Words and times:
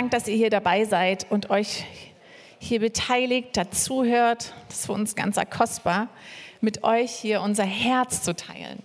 Dank, 0.00 0.12
dass 0.12 0.28
ihr 0.28 0.36
hier 0.36 0.48
dabei 0.48 0.86
seid 0.86 1.26
und 1.28 1.50
euch 1.50 1.84
hier 2.58 2.80
beteiligt, 2.80 3.54
dazuhört. 3.54 4.54
Das 4.68 4.78
ist 4.78 4.86
für 4.86 4.94
uns 4.94 5.14
ganz 5.14 5.38
kostbar, 5.50 6.08
mit 6.62 6.84
euch 6.84 7.10
hier 7.10 7.42
unser 7.42 7.64
Herz 7.64 8.22
zu 8.22 8.34
teilen. 8.34 8.78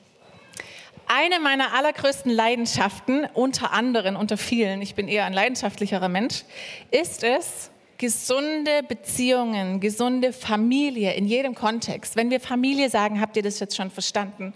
Eine 1.08 1.40
meiner 1.40 1.74
allergrößten 1.74 2.30
Leidenschaften, 2.30 3.26
unter 3.34 3.72
anderem, 3.72 4.18
unter 4.18 4.36
vielen, 4.36 4.82
ich 4.82 4.94
bin 4.94 5.08
eher 5.08 5.24
ein 5.24 5.32
leidenschaftlicherer 5.32 6.10
Mensch, 6.10 6.44
ist 6.92 7.24
es, 7.24 7.72
gesunde 7.98 8.84
Beziehungen, 8.86 9.80
gesunde 9.80 10.34
Familie 10.34 11.14
in 11.14 11.28
jedem 11.28 11.56
Kontext. 11.56 12.18
Wenn 12.18 12.30
wir 12.30 12.42
Familie 12.42 12.90
sagen, 12.90 13.22
habt 13.22 13.38
ihr 13.38 13.44
das 13.44 13.62
jetzt 13.62 13.78
schon 13.78 13.90
verstanden, 13.90 14.54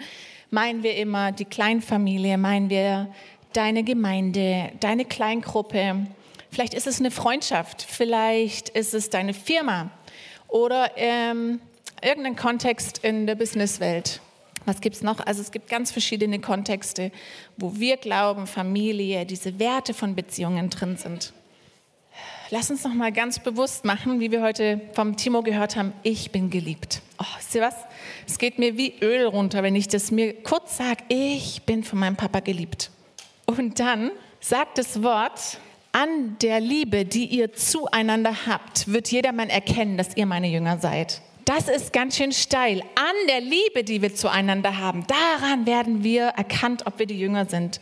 meinen 0.49 0.83
wir 0.83 0.97
immer 0.97 1.31
die 1.31 1.45
Kleinfamilie, 1.45 2.37
meinen 2.37 2.69
wir 2.69 3.07
deine 3.53 3.83
Gemeinde, 3.83 4.73
deine 4.81 5.05
Kleingruppe. 5.05 6.05
Vielleicht 6.51 6.73
ist 6.73 6.87
es 6.87 6.99
eine 6.99 7.11
Freundschaft, 7.11 7.83
vielleicht 7.83 8.69
ist 8.69 8.93
es 8.93 9.09
deine 9.09 9.33
Firma 9.33 9.91
oder 10.47 10.91
ähm, 10.95 11.61
irgendein 12.01 12.35
Kontext 12.35 12.99
in 12.99 13.27
der 13.27 13.35
Businesswelt. 13.35 14.21
Was 14.65 14.81
gibt 14.81 14.95
es 14.95 15.03
noch? 15.03 15.19
Also 15.25 15.41
es 15.41 15.51
gibt 15.51 15.69
ganz 15.69 15.91
verschiedene 15.91 16.39
Kontexte, 16.39 17.11
wo 17.57 17.75
wir 17.75 17.97
glauben, 17.97 18.45
Familie, 18.47 19.25
diese 19.25 19.59
Werte 19.59 19.93
von 19.93 20.15
Beziehungen 20.15 20.69
drin 20.69 20.97
sind. 20.97 21.33
Lass 22.51 22.71
uns 22.71 22.83
noch 22.83 22.93
mal 22.93 23.11
ganz 23.11 23.39
bewusst 23.39 23.85
machen, 23.85 24.19
wie 24.19 24.31
wir 24.31 24.41
heute 24.41 24.81
vom 24.93 25.15
Timo 25.15 25.43
gehört 25.43 25.75
haben, 25.75 25.93
ich 26.01 26.31
bin 26.31 26.49
geliebt. 26.49 27.01
Oh, 27.19 27.25
wisst 27.37 27.53
ihr 27.53 27.61
was? 27.61 27.75
Es 28.27 28.39
geht 28.39 28.57
mir 28.57 28.75
wie 28.75 28.95
Öl 29.01 29.27
runter, 29.27 29.61
wenn 29.61 29.75
ich 29.75 29.87
das 29.87 30.09
mir 30.09 30.33
kurz 30.41 30.77
sage, 30.77 31.03
ich 31.09 31.61
bin 31.63 31.83
von 31.83 31.99
meinem 31.99 32.15
Papa 32.15 32.39
geliebt. 32.39 32.89
Und 33.45 33.79
dann 33.79 34.11
sagt 34.39 34.79
das 34.79 35.03
Wort, 35.03 35.59
an 35.91 36.37
der 36.41 36.59
Liebe, 36.59 37.05
die 37.05 37.25
ihr 37.25 37.53
zueinander 37.53 38.45
habt, 38.45 38.91
wird 38.91 39.11
jedermann 39.11 39.49
erkennen, 39.49 39.97
dass 39.97 40.15
ihr 40.15 40.25
meine 40.25 40.47
Jünger 40.47 40.77
seid. 40.77 41.21
Das 41.45 41.67
ist 41.67 41.93
ganz 41.93 42.15
schön 42.15 42.31
steil. 42.31 42.81
An 42.93 43.15
der 43.27 43.41
Liebe, 43.41 43.83
die 43.83 44.03
wir 44.03 44.13
zueinander 44.13 44.77
haben, 44.77 45.05
daran 45.07 45.65
werden 45.65 46.03
wir 46.03 46.25
erkannt, 46.25 46.85
ob 46.85 46.99
wir 46.99 47.07
die 47.07 47.17
Jünger 47.19 47.45
sind. 47.47 47.81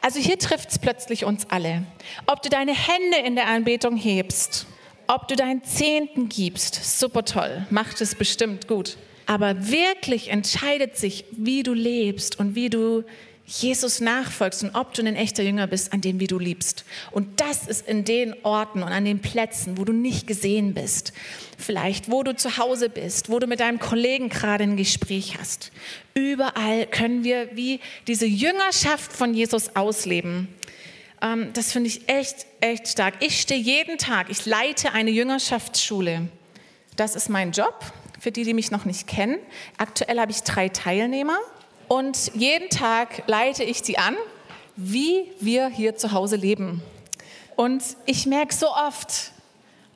Also 0.00 0.18
hier 0.18 0.36
trifft 0.36 0.70
es 0.70 0.80
plötzlich 0.80 1.24
uns 1.24 1.48
alle. 1.48 1.84
Ob 2.26 2.42
du 2.42 2.48
deine 2.48 2.74
Hände 2.74 3.18
in 3.24 3.36
der 3.36 3.46
Anbetung 3.46 3.96
hebst, 3.96 4.66
ob 5.06 5.28
du 5.28 5.36
deinen 5.36 5.62
Zehnten 5.62 6.28
gibst, 6.28 6.98
super 6.98 7.24
toll, 7.24 7.66
macht 7.70 8.00
es 8.00 8.16
bestimmt 8.16 8.66
gut. 8.66 8.96
Aber 9.26 9.68
wirklich 9.68 10.30
entscheidet 10.30 10.96
sich, 10.96 11.24
wie 11.30 11.62
du 11.62 11.72
lebst 11.72 12.40
und 12.40 12.56
wie 12.56 12.68
du 12.68 13.04
Jesus 13.46 14.00
nachfolgst 14.00 14.64
und 14.64 14.74
ob 14.74 14.94
du 14.94 15.02
ein 15.02 15.16
echter 15.16 15.42
Jünger 15.42 15.66
bist, 15.66 15.92
an 15.92 16.00
dem, 16.00 16.18
wie 16.18 16.26
du 16.26 16.38
liebst. 16.38 16.84
Und 17.10 17.40
das 17.40 17.66
ist 17.66 17.86
in 17.86 18.04
den 18.04 18.34
Orten 18.42 18.82
und 18.82 18.88
an 18.88 19.04
den 19.04 19.20
Plätzen, 19.20 19.76
wo 19.76 19.84
du 19.84 19.92
nicht 19.92 20.26
gesehen 20.26 20.72
bist. 20.72 21.12
Vielleicht, 21.58 22.10
wo 22.10 22.22
du 22.22 22.34
zu 22.34 22.56
Hause 22.56 22.88
bist, 22.88 23.28
wo 23.28 23.38
du 23.38 23.46
mit 23.46 23.60
deinem 23.60 23.78
Kollegen 23.78 24.30
gerade 24.30 24.64
ein 24.64 24.76
Gespräch 24.76 25.36
hast. 25.38 25.72
Überall 26.14 26.86
können 26.86 27.22
wir 27.22 27.54
wie 27.54 27.80
diese 28.06 28.26
Jüngerschaft 28.26 29.12
von 29.12 29.34
Jesus 29.34 29.76
ausleben. 29.76 30.48
Ähm, 31.20 31.52
das 31.52 31.70
finde 31.72 31.88
ich 31.88 32.08
echt, 32.08 32.46
echt 32.60 32.88
stark. 32.88 33.14
Ich 33.20 33.40
stehe 33.40 33.60
jeden 33.60 33.98
Tag, 33.98 34.30
ich 34.30 34.46
leite 34.46 34.92
eine 34.92 35.10
Jüngerschaftsschule. 35.10 36.28
Das 36.96 37.14
ist 37.14 37.28
mein 37.28 37.52
Job, 37.52 37.84
für 38.20 38.32
die, 38.32 38.44
die 38.44 38.54
mich 38.54 38.70
noch 38.70 38.86
nicht 38.86 39.06
kennen. 39.06 39.38
Aktuell 39.76 40.18
habe 40.18 40.30
ich 40.30 40.42
drei 40.42 40.70
Teilnehmer. 40.70 41.36
Und 41.88 42.32
jeden 42.34 42.70
Tag 42.70 43.24
leite 43.26 43.64
ich 43.64 43.82
die 43.82 43.98
an, 43.98 44.16
wie 44.76 45.30
wir 45.40 45.68
hier 45.68 45.96
zu 45.96 46.12
Hause 46.12 46.36
leben. 46.36 46.82
Und 47.56 47.82
ich 48.06 48.26
merke 48.26 48.54
so 48.54 48.68
oft, 48.70 49.32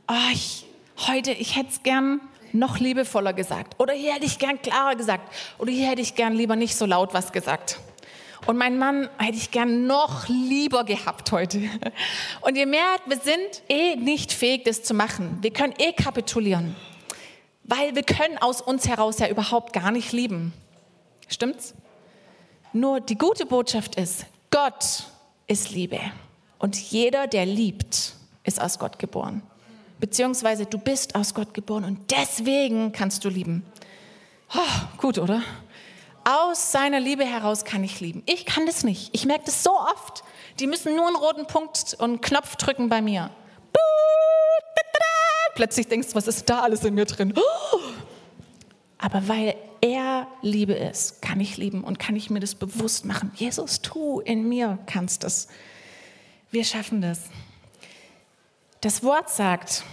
oh, 0.09 0.33
ich, 0.33 0.67
heute, 1.07 1.33
ich 1.33 1.57
hätte 1.57 1.71
es 1.71 1.83
gern 1.83 2.21
noch 2.53 2.79
liebevoller 2.79 3.33
gesagt. 3.33 3.75
Oder 3.79 3.95
hier 3.95 4.15
hätte 4.15 4.27
ich 4.27 4.39
gern 4.39 4.61
klarer 4.61 4.97
gesagt. 4.97 5.35
Oder 5.59 5.73
hier 5.73 5.89
hätte 5.89 6.03
ich 6.03 6.15
gern 6.15 6.35
lieber 6.35 6.57
nicht 6.57 6.77
so 6.77 6.87
laut 6.87 7.15
was 7.15 7.33
gesagt. 7.33 7.79
Und 8.47 8.57
mein 8.57 8.79
Mann 8.79 9.09
hätte 9.19 9.37
ich 9.37 9.51
gern 9.51 9.87
noch 9.87 10.29
lieber 10.29 10.85
gehabt 10.85 11.33
heute. 11.33 11.61
Und 12.41 12.57
ihr 12.57 12.67
merkt, 12.67 13.09
wir 13.09 13.19
sind 13.19 13.63
eh 13.69 13.97
nicht 13.97 14.33
fähig, 14.33 14.65
das 14.65 14.83
zu 14.83 14.95
machen. 14.95 15.39
Wir 15.43 15.53
können 15.53 15.75
eh 15.79 15.93
kapitulieren. 15.93 16.75
Weil 17.65 17.95
wir 17.95 18.05
können 18.05 18.39
aus 18.39 18.63
uns 18.63 18.89
heraus 18.89 19.19
ja 19.19 19.29
überhaupt 19.29 19.73
gar 19.73 19.91
nicht 19.91 20.13
lieben. 20.13 20.55
Stimmt's? 21.29 21.75
Nur 22.73 23.01
die 23.01 23.17
gute 23.17 23.47
Botschaft 23.47 23.95
ist, 23.95 24.27
Gott 24.51 25.05
ist 25.47 25.71
Liebe. 25.71 26.01
Und 26.59 26.77
jeder, 26.77 27.27
der 27.27 27.47
liebt, 27.47 28.15
ist 28.45 28.61
aus 28.61 28.79
Gott 28.79 28.99
geboren. 28.99 29.43
Beziehungsweise 30.01 30.67
du 30.67 30.79
bist 30.79 31.15
aus 31.15 31.35
Gott 31.35 31.55
geboren 31.55 31.85
und 31.85 32.11
deswegen 32.11 32.93
kannst 32.93 33.25
du 33.25 33.29
lieben. 33.29 33.65
Oh, 34.55 34.97
gut, 34.97 35.19
oder? 35.19 35.43
Aus 36.25 36.73
seiner 36.73 37.01
Liebe 37.01 37.25
heraus 37.25 37.65
kann 37.65 37.83
ich 37.85 38.01
lieben. 38.01 38.23
Ich 38.27 38.45
kann 38.45 38.67
das 38.67 38.85
nicht. 38.85 39.11
Ich 39.13 39.25
merke 39.25 39.45
das 39.47 39.63
so 39.65 39.73
oft. 39.73 40.23
Die 40.61 40.67
müssen 40.67 40.95
nur 40.95 41.07
einen 41.07 41.17
roten 41.17 41.47
Punkt 41.47 41.95
und 41.99 42.05
einen 42.05 42.21
Knopf 42.21 42.57
drücken 42.57 42.89
bei 42.89 43.01
mir. 43.01 43.31
Plötzlich 45.55 45.89
denkst 45.89 46.11
du, 46.11 46.15
was 46.15 46.29
ist 46.29 46.49
da 46.49 46.61
alles 46.61 46.85
in 46.85 46.95
mir 46.95 47.05
drin? 47.05 47.35
Aber 48.99 49.29
weil 49.29 49.55
er 49.81 50.27
Liebe 50.43 50.73
ist, 50.73 51.23
kann 51.23 51.41
ich 51.41 51.57
lieben 51.57 51.85
und 51.85 51.99
kann 51.99 52.17
ich 52.17 52.31
mir 52.31 52.41
das 52.41 52.57
bewusst 52.57 53.05
machen. 53.05 53.31
Jesus, 53.37 53.81
tu 53.81 54.21
in 54.21 54.49
mir 54.49 54.79
kannst 54.87 55.25
es. 55.25 55.49
Wir 56.51 56.65
schaffen 56.65 57.01
das. 57.01 57.23
Das 58.81 59.03
Wort 59.03 59.31
sagt, 59.31 59.85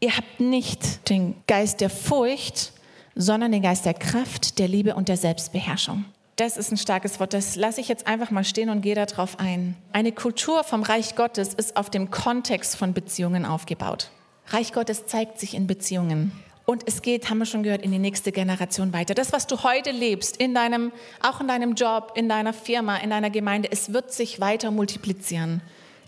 ihr 0.00 0.16
habt 0.16 0.40
nicht 0.40 1.08
den 1.08 1.34
Geist 1.46 1.80
der 1.80 1.90
Furcht, 1.90 2.72
sondern 3.14 3.52
den 3.52 3.62
Geist 3.62 3.84
der 3.84 3.94
Kraft, 3.94 4.58
der 4.58 4.68
Liebe 4.68 4.94
und 4.94 5.08
der 5.08 5.16
Selbstbeherrschung. 5.16 6.04
Das 6.36 6.56
ist 6.56 6.72
ein 6.72 6.76
starkes 6.76 7.20
Wort. 7.20 7.32
Das 7.32 7.54
lasse 7.54 7.80
ich 7.80 7.86
jetzt 7.86 8.08
einfach 8.08 8.32
mal 8.32 8.42
stehen 8.42 8.68
und 8.68 8.82
gehe 8.82 8.96
darauf 8.96 9.38
ein. 9.38 9.76
Eine 9.92 10.10
Kultur 10.10 10.64
vom 10.64 10.82
Reich 10.82 11.14
Gottes 11.14 11.54
ist 11.54 11.76
auf 11.76 11.90
dem 11.90 12.10
Kontext 12.10 12.76
von 12.76 12.92
Beziehungen 12.92 13.44
aufgebaut. 13.44 14.10
Reich 14.48 14.72
Gottes 14.72 15.06
zeigt 15.06 15.38
sich 15.38 15.54
in 15.54 15.68
Beziehungen. 15.68 16.32
Und 16.66 16.82
es 16.86 17.02
geht, 17.02 17.28
haben 17.28 17.38
wir 17.38 17.46
schon 17.46 17.62
gehört, 17.62 17.82
in 17.82 17.92
die 17.92 17.98
nächste 17.98 18.32
Generation 18.32 18.92
weiter. 18.92 19.14
Das, 19.14 19.32
was 19.32 19.46
du 19.46 19.62
heute 19.62 19.90
lebst, 19.90 20.38
in 20.38 20.54
deinem, 20.54 20.92
auch 21.22 21.40
in 21.40 21.48
deinem 21.48 21.74
Job, 21.74 22.12
in 22.14 22.28
deiner 22.28 22.54
Firma, 22.54 22.96
in 22.96 23.10
deiner 23.10 23.30
Gemeinde, 23.30 23.68
es 23.70 23.92
wird 23.92 24.12
sich 24.12 24.40
weiter 24.40 24.70
multiplizieren. 24.70 25.60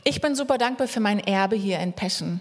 Ich 0.05 0.21
bin 0.21 0.35
super 0.35 0.57
dankbar 0.57 0.89
für 0.89 1.01
mein 1.01 1.19
Erbe 1.19 1.57
hier 1.57 1.79
in 1.81 1.93
Peschen. 1.93 2.41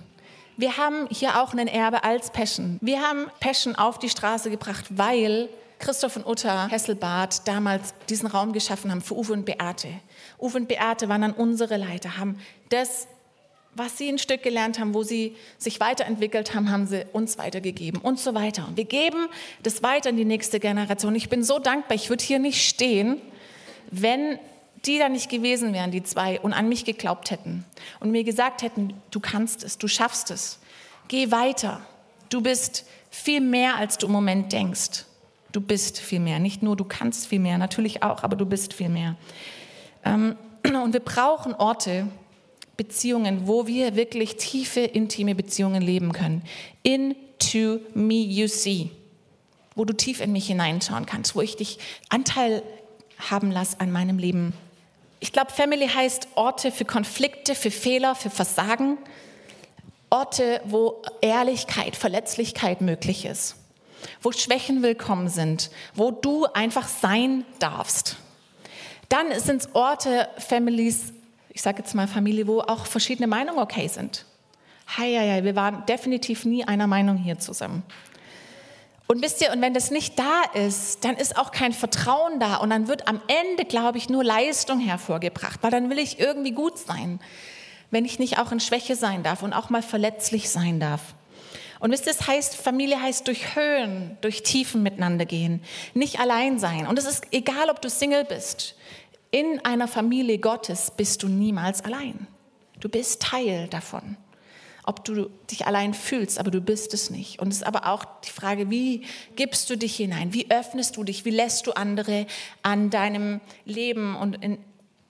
Wir 0.55 0.77
haben 0.77 1.07
hier 1.09 1.41
auch 1.41 1.53
ein 1.53 1.67
Erbe 1.67 2.05
als 2.05 2.31
Peschen. 2.31 2.77
Wir 2.81 3.01
haben 3.01 3.27
Peschen 3.41 3.75
auf 3.75 3.99
die 3.99 4.07
Straße 4.07 4.49
gebracht, 4.49 4.85
weil 4.91 5.49
Christoph 5.79 6.15
und 6.15 6.25
Uta 6.25 6.69
Hesselbart 6.69 7.45
damals 7.45 7.93
diesen 8.07 8.27
Raum 8.27 8.53
geschaffen 8.53 8.91
haben 8.91 9.01
für 9.01 9.17
Uwe 9.17 9.33
und 9.33 9.45
Beate. 9.45 9.89
Uwe 10.39 10.59
und 10.59 10.67
Beate 10.69 11.09
waren 11.09 11.21
dann 11.21 11.33
unsere 11.33 11.75
Leiter, 11.75 12.17
haben 12.17 12.39
das 12.69 13.07
was 13.75 13.97
sie 13.97 14.09
ein 14.09 14.17
Stück 14.17 14.41
gelernt 14.41 14.79
haben, 14.79 14.93
wo 14.93 15.03
sie 15.03 15.35
sich 15.57 15.79
weiterentwickelt 15.79 16.55
haben, 16.55 16.71
haben 16.71 16.87
sie 16.87 17.05
uns 17.11 17.37
weitergegeben 17.37 17.99
und 18.01 18.19
so 18.19 18.33
weiter. 18.33 18.65
Und 18.67 18.77
wir 18.77 18.85
geben 18.85 19.27
das 19.63 19.83
weiter 19.83 20.09
in 20.09 20.17
die 20.17 20.25
nächste 20.25 20.59
Generation. 20.59 21.13
Ich 21.13 21.29
bin 21.29 21.43
so 21.43 21.59
dankbar, 21.59 21.95
ich 21.95 22.09
würde 22.09 22.23
hier 22.23 22.39
nicht 22.39 22.67
stehen, 22.67 23.21
wenn 23.91 24.39
die 24.85 24.99
da 24.99 25.09
nicht 25.09 25.29
gewesen 25.29 25.73
wären, 25.73 25.91
die 25.91 26.03
zwei, 26.03 26.39
und 26.39 26.53
an 26.53 26.69
mich 26.69 26.85
geglaubt 26.85 27.31
hätten 27.31 27.65
und 27.99 28.11
mir 28.11 28.23
gesagt 28.23 28.61
hätten, 28.61 28.93
du 29.11 29.19
kannst 29.19 29.63
es, 29.63 29.77
du 29.77 29.87
schaffst 29.87 30.31
es, 30.31 30.59
geh 31.07 31.31
weiter. 31.31 31.81
Du 32.29 32.41
bist 32.41 32.85
viel 33.09 33.41
mehr, 33.41 33.77
als 33.77 33.97
du 33.97 34.07
im 34.07 34.13
Moment 34.13 34.51
denkst. 34.51 35.05
Du 35.51 35.61
bist 35.61 35.99
viel 35.99 36.19
mehr. 36.19 36.39
Nicht 36.39 36.63
nur 36.63 36.75
du 36.75 36.83
kannst 36.83 37.27
viel 37.27 37.39
mehr, 37.39 37.57
natürlich 37.57 38.03
auch, 38.03 38.23
aber 38.23 38.35
du 38.35 38.45
bist 38.45 38.73
viel 38.73 38.89
mehr. 38.89 39.15
Ähm, 40.03 40.35
und 40.63 40.93
wir 40.93 40.99
brauchen 40.99 41.53
Orte, 41.53 42.07
Beziehungen, 42.77 43.47
wo 43.47 43.67
wir 43.67 43.95
wirklich 43.95 44.35
tiefe, 44.35 44.81
intime 44.81 45.35
Beziehungen 45.35 45.81
leben 45.81 46.11
können. 46.11 46.43
Into 46.83 47.79
me 47.93 48.15
you 48.15 48.47
see. 48.47 48.91
Wo 49.75 49.85
du 49.85 49.93
tief 49.93 50.21
in 50.21 50.31
mich 50.31 50.47
hineinschauen 50.47 51.05
kannst, 51.05 51.35
wo 51.35 51.41
ich 51.41 51.55
dich 51.55 51.79
Anteil 52.09 52.63
haben 53.29 53.51
lasse 53.51 53.79
an 53.79 53.91
meinem 53.91 54.17
Leben. 54.17 54.53
Ich 55.19 55.31
glaube, 55.31 55.51
Family 55.51 55.87
heißt 55.87 56.27
Orte 56.35 56.71
für 56.71 56.85
Konflikte, 56.85 57.55
für 57.55 57.71
Fehler, 57.71 58.15
für 58.15 58.29
Versagen. 58.29 58.97
Orte, 60.09 60.61
wo 60.65 61.01
Ehrlichkeit, 61.21 61.95
Verletzlichkeit 61.95 62.81
möglich 62.81 63.25
ist. 63.25 63.55
Wo 64.21 64.31
Schwächen 64.31 64.83
willkommen 64.83 65.29
sind. 65.29 65.71
Wo 65.93 66.11
du 66.11 66.45
einfach 66.53 66.87
sein 66.87 67.45
darfst. 67.59 68.17
Dann 69.09 69.37
sind 69.39 69.61
es 69.61 69.75
Orte, 69.75 70.29
Families, 70.37 71.13
ich 71.55 71.61
sage 71.61 71.77
jetzt 71.79 71.95
mal 71.95 72.05
Familie, 72.05 72.47
wo 72.47 72.59
auch 72.59 72.85
verschiedene 72.85 73.27
Meinungen 73.27 73.59
okay 73.59 73.87
sind. 73.87 74.25
Hei, 74.97 75.15
hei, 75.15 75.31
hei, 75.31 75.43
wir 75.45 75.55
waren 75.55 75.85
definitiv 75.85 76.43
nie 76.43 76.65
einer 76.65 76.85
Meinung 76.85 77.15
hier 77.15 77.39
zusammen. 77.39 77.81
Und 79.07 79.23
wisst 79.23 79.41
ihr, 79.41 79.53
und 79.53 79.61
wenn 79.61 79.73
das 79.73 79.89
nicht 79.89 80.19
da 80.19 80.43
ist, 80.53 81.05
dann 81.05 81.15
ist 81.15 81.37
auch 81.37 81.51
kein 81.51 81.71
Vertrauen 81.71 82.41
da 82.41 82.57
und 82.57 82.71
dann 82.71 82.89
wird 82.89 83.07
am 83.07 83.21
Ende, 83.27 83.63
glaube 83.63 83.97
ich, 83.97 84.09
nur 84.09 84.21
Leistung 84.23 84.81
hervorgebracht, 84.81 85.63
weil 85.63 85.71
dann 85.71 85.89
will 85.89 85.97
ich 85.97 86.19
irgendwie 86.19 86.51
gut 86.51 86.77
sein. 86.77 87.19
wenn 87.91 88.03
ich 88.03 88.19
nicht 88.19 88.39
auch 88.39 88.51
in 88.51 88.59
Schwäche 88.59 88.95
sein 88.97 89.23
darf 89.23 89.41
und 89.41 89.53
auch 89.53 89.69
mal 89.69 89.81
verletzlich 89.81 90.49
sein 90.49 90.81
darf. 90.81 91.15
Und 91.79 91.91
wisst 91.91 92.07
ihr, 92.07 92.13
das 92.13 92.27
heißt, 92.27 92.55
Familie 92.55 93.01
heißt 93.01 93.27
durch 93.27 93.55
Höhen, 93.55 94.17
durch 94.21 94.43
Tiefen 94.43 94.83
miteinander 94.83 95.25
gehen, 95.25 95.61
nicht 95.93 96.19
allein 96.19 96.57
sein. 96.57 96.87
Und 96.87 96.97
es 96.97 97.05
ist 97.05 97.25
egal, 97.31 97.69
ob 97.69 97.81
du 97.81 97.89
Single 97.89 98.25
bist. 98.25 98.75
In 99.35 99.59
einer 99.65 99.89
Familie 99.89 100.37
Gottes 100.37 100.93
bist 100.95 101.21
du 101.21 101.27
niemals 101.27 101.83
allein. 101.83 102.25
Du 102.79 102.87
bist 102.87 103.21
Teil 103.21 103.67
davon. 103.67 104.15
Ob 104.85 105.03
du 105.03 105.29
dich 105.51 105.67
allein 105.67 105.93
fühlst, 105.93 106.39
aber 106.39 106.51
du 106.51 106.61
bist 106.61 106.93
es 106.93 107.09
nicht. 107.09 107.41
Und 107.41 107.49
es 107.49 107.57
ist 107.57 107.67
aber 107.67 107.85
auch 107.85 108.05
die 108.25 108.29
Frage, 108.29 108.69
wie 108.69 109.03
gibst 109.35 109.69
du 109.69 109.75
dich 109.75 109.97
hinein? 109.97 110.33
Wie 110.33 110.49
öffnest 110.49 110.95
du 110.95 111.03
dich? 111.03 111.25
Wie 111.25 111.31
lässt 111.31 111.67
du 111.67 111.73
andere 111.73 112.27
an 112.63 112.89
deinem 112.89 113.41
Leben 113.65 114.15
und 114.15 114.41
in, 114.41 114.57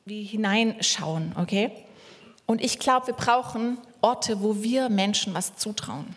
wie 0.06 0.24
hineinschauen, 0.24 1.36
okay? 1.40 1.70
Und 2.48 2.64
ich 2.64 2.80
glaube, 2.80 3.06
wir 3.06 3.14
brauchen 3.14 3.78
Orte, 4.02 4.42
wo 4.42 4.64
wir 4.64 4.90
Menschen 4.90 5.36
was 5.36 5.56
zutrauen. 5.56 6.08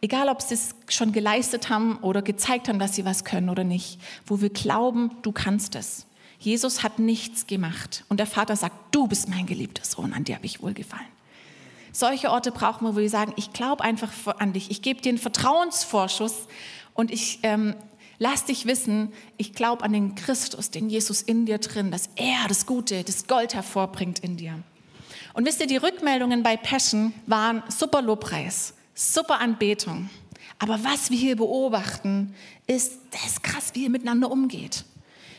Egal, 0.00 0.28
ob 0.28 0.40
sie 0.40 0.54
es 0.54 0.76
schon 0.88 1.10
geleistet 1.10 1.68
haben 1.68 1.96
oder 1.96 2.22
gezeigt 2.22 2.68
haben, 2.68 2.78
dass 2.78 2.94
sie 2.94 3.04
was 3.04 3.24
können 3.24 3.50
oder 3.50 3.64
nicht, 3.64 3.98
wo 4.24 4.40
wir 4.40 4.50
glauben, 4.50 5.10
du 5.22 5.32
kannst 5.32 5.74
es. 5.74 6.05
Jesus 6.38 6.82
hat 6.82 6.98
nichts 6.98 7.46
gemacht 7.46 8.04
und 8.08 8.18
der 8.18 8.26
Vater 8.26 8.56
sagt, 8.56 8.94
du 8.94 9.06
bist 9.06 9.28
mein 9.28 9.46
geliebter 9.46 9.84
Sohn, 9.84 10.12
an 10.12 10.24
dir 10.24 10.36
habe 10.36 10.46
ich 10.46 10.62
wohlgefallen. 10.62 11.06
Solche 11.92 12.30
Orte 12.30 12.52
brauchen 12.52 12.84
wir, 12.84 12.94
wo 12.94 13.00
wir 13.00 13.08
sagen, 13.08 13.32
ich 13.36 13.52
glaube 13.52 13.82
einfach 13.82 14.12
an 14.38 14.52
dich, 14.52 14.70
ich 14.70 14.82
gebe 14.82 15.00
dir 15.00 15.08
einen 15.08 15.18
Vertrauensvorschuss 15.18 16.46
und 16.92 17.10
ich 17.10 17.38
ähm, 17.42 17.74
lass 18.18 18.44
dich 18.44 18.66
wissen, 18.66 19.12
ich 19.38 19.54
glaube 19.54 19.82
an 19.82 19.92
den 19.92 20.14
Christus, 20.14 20.70
den 20.70 20.90
Jesus 20.90 21.22
in 21.22 21.46
dir 21.46 21.58
drin, 21.58 21.90
dass 21.90 22.10
er 22.16 22.48
das 22.48 22.66
Gute, 22.66 23.02
das 23.02 23.26
Gold 23.26 23.54
hervorbringt 23.54 24.18
in 24.18 24.36
dir. 24.36 24.62
Und 25.32 25.46
wisst 25.46 25.60
ihr, 25.60 25.66
die 25.66 25.76
Rückmeldungen 25.76 26.42
bei 26.42 26.56
Passion 26.56 27.12
waren 27.26 27.62
super 27.68 28.02
Lobpreis, 28.02 28.74
super 28.94 29.40
Anbetung. 29.40 30.10
Aber 30.58 30.82
was 30.82 31.10
wir 31.10 31.18
hier 31.18 31.36
beobachten, 31.36 32.34
ist, 32.66 32.98
das 33.10 33.26
ist 33.26 33.42
krass, 33.42 33.70
wie 33.74 33.84
ihr 33.84 33.90
miteinander 33.90 34.30
umgeht. 34.30 34.84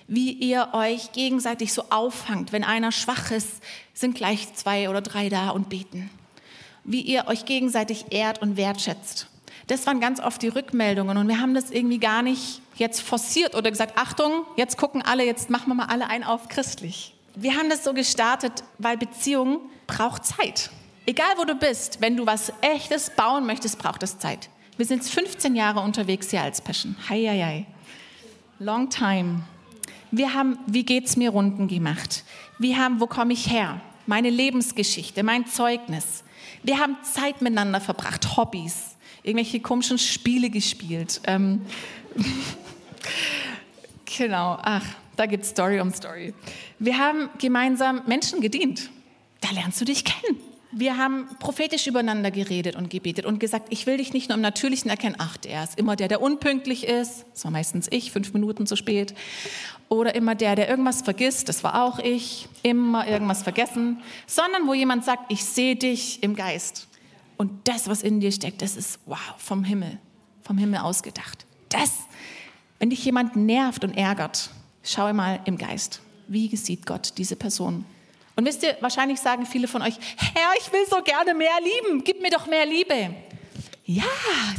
Wie 0.07 0.31
ihr 0.31 0.69
euch 0.73 1.11
gegenseitig 1.11 1.73
so 1.73 1.83
auffangt. 1.89 2.53
Wenn 2.53 2.63
einer 2.63 2.91
schwach 2.91 3.31
ist, 3.31 3.61
sind 3.93 4.15
gleich 4.15 4.53
zwei 4.53 4.89
oder 4.89 5.01
drei 5.01 5.29
da 5.29 5.49
und 5.49 5.69
beten. 5.69 6.09
Wie 6.83 7.01
ihr 7.01 7.27
euch 7.27 7.45
gegenseitig 7.45 8.05
ehrt 8.11 8.41
und 8.41 8.55
wertschätzt. 8.55 9.27
Das 9.67 9.85
waren 9.85 9.99
ganz 9.99 10.21
oft 10.21 10.41
die 10.41 10.47
Rückmeldungen 10.47 11.17
und 11.17 11.27
wir 11.27 11.41
haben 11.41 11.53
das 11.53 11.71
irgendwie 11.71 11.99
gar 11.99 12.21
nicht 12.21 12.61
jetzt 12.77 13.01
forciert 13.01 13.53
oder 13.53 13.69
gesagt, 13.69 13.97
Achtung, 13.97 14.45
jetzt 14.55 14.77
gucken 14.77 15.01
alle, 15.01 15.25
jetzt 15.25 15.49
machen 15.49 15.67
wir 15.67 15.75
mal 15.75 15.87
alle 15.87 16.07
ein 16.07 16.23
auf 16.23 16.47
christlich. 16.47 17.13
Wir 17.35 17.55
haben 17.55 17.69
das 17.69 17.83
so 17.83 17.93
gestartet, 17.93 18.63
weil 18.77 18.97
Beziehung 18.97 19.59
braucht 19.85 20.25
Zeit. 20.25 20.69
Egal 21.05 21.33
wo 21.37 21.43
du 21.43 21.55
bist, 21.55 21.99
wenn 21.99 22.15
du 22.15 22.25
was 22.25 22.53
Echtes 22.61 23.09
bauen 23.09 23.45
möchtest, 23.45 23.77
braucht 23.77 24.03
es 24.03 24.17
Zeit. 24.19 24.49
Wir 24.77 24.85
sind 24.85 25.03
15 25.03 25.55
Jahre 25.55 25.81
unterwegs 25.81 26.29
hier 26.29 26.41
als 26.41 26.61
Passion. 26.61 26.95
Hei, 27.09 27.25
hei, 27.25 27.43
hei. 27.43 27.65
Long 28.59 28.89
time. 28.89 29.43
Wir 30.11 30.33
haben 30.33 30.57
Wie 30.67 30.83
geht's 30.83 31.17
mir 31.17 31.31
Runden 31.31 31.67
gemacht. 31.67 32.23
Wir 32.59 32.77
haben 32.77 32.99
Wo 32.99 33.07
komme 33.07 33.33
ich 33.33 33.49
her? 33.51 33.81
Meine 34.05 34.29
Lebensgeschichte, 34.29 35.23
mein 35.23 35.45
Zeugnis. 35.47 36.23
Wir 36.63 36.79
haben 36.79 36.95
Zeit 37.03 37.41
miteinander 37.41 37.81
verbracht, 37.81 38.37
Hobbys, 38.37 38.95
irgendwelche 39.23 39.59
komischen 39.59 39.97
Spiele 39.97 40.49
gespielt. 40.49 41.21
Ähm 41.25 41.61
genau, 44.17 44.57
ach, 44.61 44.85
da 45.15 45.25
gibt 45.25 45.43
es 45.43 45.49
Story 45.49 45.79
um 45.79 45.91
Story. 45.91 46.33
Wir 46.79 46.97
haben 46.97 47.29
gemeinsam 47.37 48.03
Menschen 48.07 48.39
gedient. 48.39 48.89
Da 49.41 49.51
lernst 49.51 49.81
du 49.81 49.85
dich 49.85 50.05
kennen. 50.05 50.46
Wir 50.79 50.97
haben 50.97 51.27
prophetisch 51.39 51.87
übereinander 51.87 52.29
geredet 52.29 52.75
und 52.75 52.91
gebetet 52.91 53.25
und 53.25 53.39
gesagt, 53.39 53.67
ich 53.71 53.87
will 53.87 53.97
dich 53.97 54.13
nicht 54.13 54.29
nur 54.29 54.35
im 54.35 54.41
Natürlichen 54.41 54.91
erkennen, 54.91 55.15
ach, 55.17 55.35
der 55.37 55.63
ist 55.63 55.79
immer 55.79 55.95
der, 55.95 56.07
der 56.07 56.21
unpünktlich 56.21 56.85
ist, 56.85 57.25
das 57.33 57.45
war 57.45 57.51
meistens 57.51 57.87
ich, 57.89 58.11
fünf 58.11 58.31
Minuten 58.31 58.67
zu 58.67 58.75
spät, 58.75 59.15
oder 59.89 60.13
immer 60.13 60.35
der, 60.35 60.55
der 60.55 60.69
irgendwas 60.69 61.01
vergisst, 61.01 61.49
das 61.49 61.63
war 61.63 61.83
auch 61.83 61.97
ich, 61.97 62.47
immer 62.61 63.07
irgendwas 63.07 63.41
vergessen, 63.41 64.03
sondern 64.27 64.67
wo 64.67 64.75
jemand 64.75 65.03
sagt, 65.03 65.31
ich 65.31 65.43
sehe 65.45 65.75
dich 65.75 66.21
im 66.21 66.35
Geist. 66.35 66.87
Und 67.37 67.67
das, 67.67 67.87
was 67.87 68.03
in 68.03 68.19
dir 68.19 68.31
steckt, 68.31 68.61
das 68.61 68.75
ist, 68.75 68.99
wow, 69.07 69.17
vom 69.37 69.63
Himmel, 69.63 69.97
vom 70.43 70.59
Himmel 70.59 70.81
ausgedacht. 70.81 71.47
Das, 71.69 71.91
wenn 72.77 72.91
dich 72.91 73.03
jemand 73.03 73.35
nervt 73.35 73.83
und 73.83 73.97
ärgert, 73.97 74.51
schau 74.83 75.11
mal 75.11 75.39
im 75.45 75.57
Geist. 75.57 76.01
Wie 76.27 76.55
sieht 76.55 76.85
Gott 76.85 77.13
diese 77.17 77.35
Person? 77.35 77.83
Und 78.37 78.45
wisst 78.45 78.61
ihr, 78.61 78.77
wahrscheinlich 78.81 79.19
sagen 79.19 79.47
viele 79.47 79.67
von 79.67 79.81
euch, 79.81 79.95
Herr, 80.15 80.51
ich 80.59 80.71
will 80.71 80.85
so 80.87 81.01
gerne 81.01 81.33
mehr 81.33 81.57
lieben, 81.59 82.03
gib 82.03 82.21
mir 82.21 82.29
doch 82.29 82.45
mehr 82.45 82.67
Liebe. 82.67 83.15
Ja, 83.83 84.03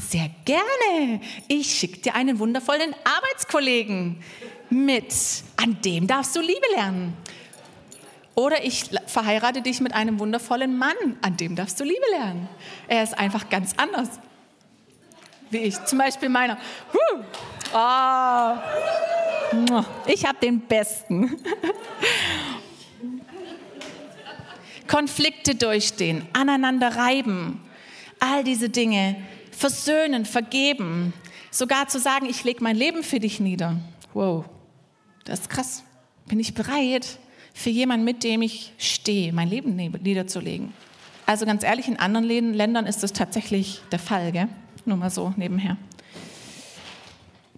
sehr 0.00 0.28
gerne. 0.44 1.20
Ich 1.46 1.78
schicke 1.78 1.98
dir 1.98 2.14
einen 2.16 2.40
wundervollen 2.40 2.94
Arbeitskollegen 3.04 4.20
mit. 4.68 5.14
An 5.56 5.80
dem 5.82 6.08
darfst 6.08 6.34
du 6.34 6.40
Liebe 6.40 6.66
lernen. 6.74 7.16
Oder 8.34 8.64
ich 8.64 8.90
verheirate 9.06 9.62
dich 9.62 9.80
mit 9.80 9.94
einem 9.94 10.18
wundervollen 10.18 10.76
Mann. 10.76 10.96
An 11.22 11.36
dem 11.36 11.54
darfst 11.54 11.78
du 11.78 11.84
Liebe 11.84 12.04
lernen. 12.10 12.48
Er 12.88 13.04
ist 13.04 13.16
einfach 13.16 13.48
ganz 13.48 13.74
anders. 13.76 14.08
Wie 15.50 15.58
ich. 15.58 15.84
Zum 15.84 15.98
Beispiel 15.98 16.30
meiner. 16.30 16.58
Oh. 16.92 18.54
Ich 20.06 20.26
habe 20.26 20.38
den 20.40 20.60
besten. 20.62 21.40
Konflikte 24.88 25.54
durchstehen, 25.54 26.26
aneinander 26.32 26.96
reiben, 26.96 27.60
all 28.18 28.42
diese 28.42 28.68
Dinge, 28.68 29.16
versöhnen, 29.52 30.24
vergeben, 30.24 31.12
sogar 31.50 31.88
zu 31.88 32.00
sagen, 32.00 32.26
ich 32.26 32.42
lege 32.44 32.62
mein 32.62 32.76
Leben 32.76 33.02
für 33.02 33.20
dich 33.20 33.38
nieder. 33.38 33.76
Wow, 34.14 34.46
das 35.24 35.40
ist 35.40 35.50
krass. 35.50 35.84
Bin 36.26 36.40
ich 36.40 36.54
bereit, 36.54 37.18
für 37.54 37.70
jemanden, 37.70 38.04
mit 38.04 38.24
dem 38.24 38.42
ich 38.42 38.72
stehe, 38.78 39.32
mein 39.32 39.48
Leben 39.48 39.76
niederzulegen? 39.76 40.72
Also 41.26 41.44
ganz 41.44 41.62
ehrlich, 41.62 41.88
in 41.88 41.98
anderen 41.98 42.54
Ländern 42.54 42.86
ist 42.86 43.02
das 43.02 43.12
tatsächlich 43.12 43.82
der 43.92 43.98
Fall, 43.98 44.32
gell? 44.32 44.48
Nur 44.84 44.96
mal 44.96 45.10
so 45.10 45.34
nebenher. 45.36 45.76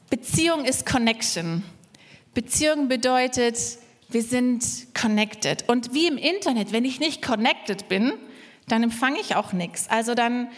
Beziehung 0.08 0.64
ist 0.64 0.86
Connection. 0.86 1.62
Beziehung 2.34 2.88
bedeutet, 2.88 3.56
wir 4.08 4.22
sind 4.22 4.89
connected. 5.00 5.68
Und 5.68 5.94
wie 5.94 6.06
im 6.06 6.18
Internet, 6.18 6.72
wenn 6.72 6.84
ich 6.84 7.00
nicht 7.00 7.22
connected 7.22 7.88
bin, 7.88 8.12
dann 8.68 8.82
empfange 8.82 9.20
ich 9.20 9.36
auch 9.36 9.52
nichts. 9.52 9.88
Also 9.88 10.14
dann, 10.14 10.48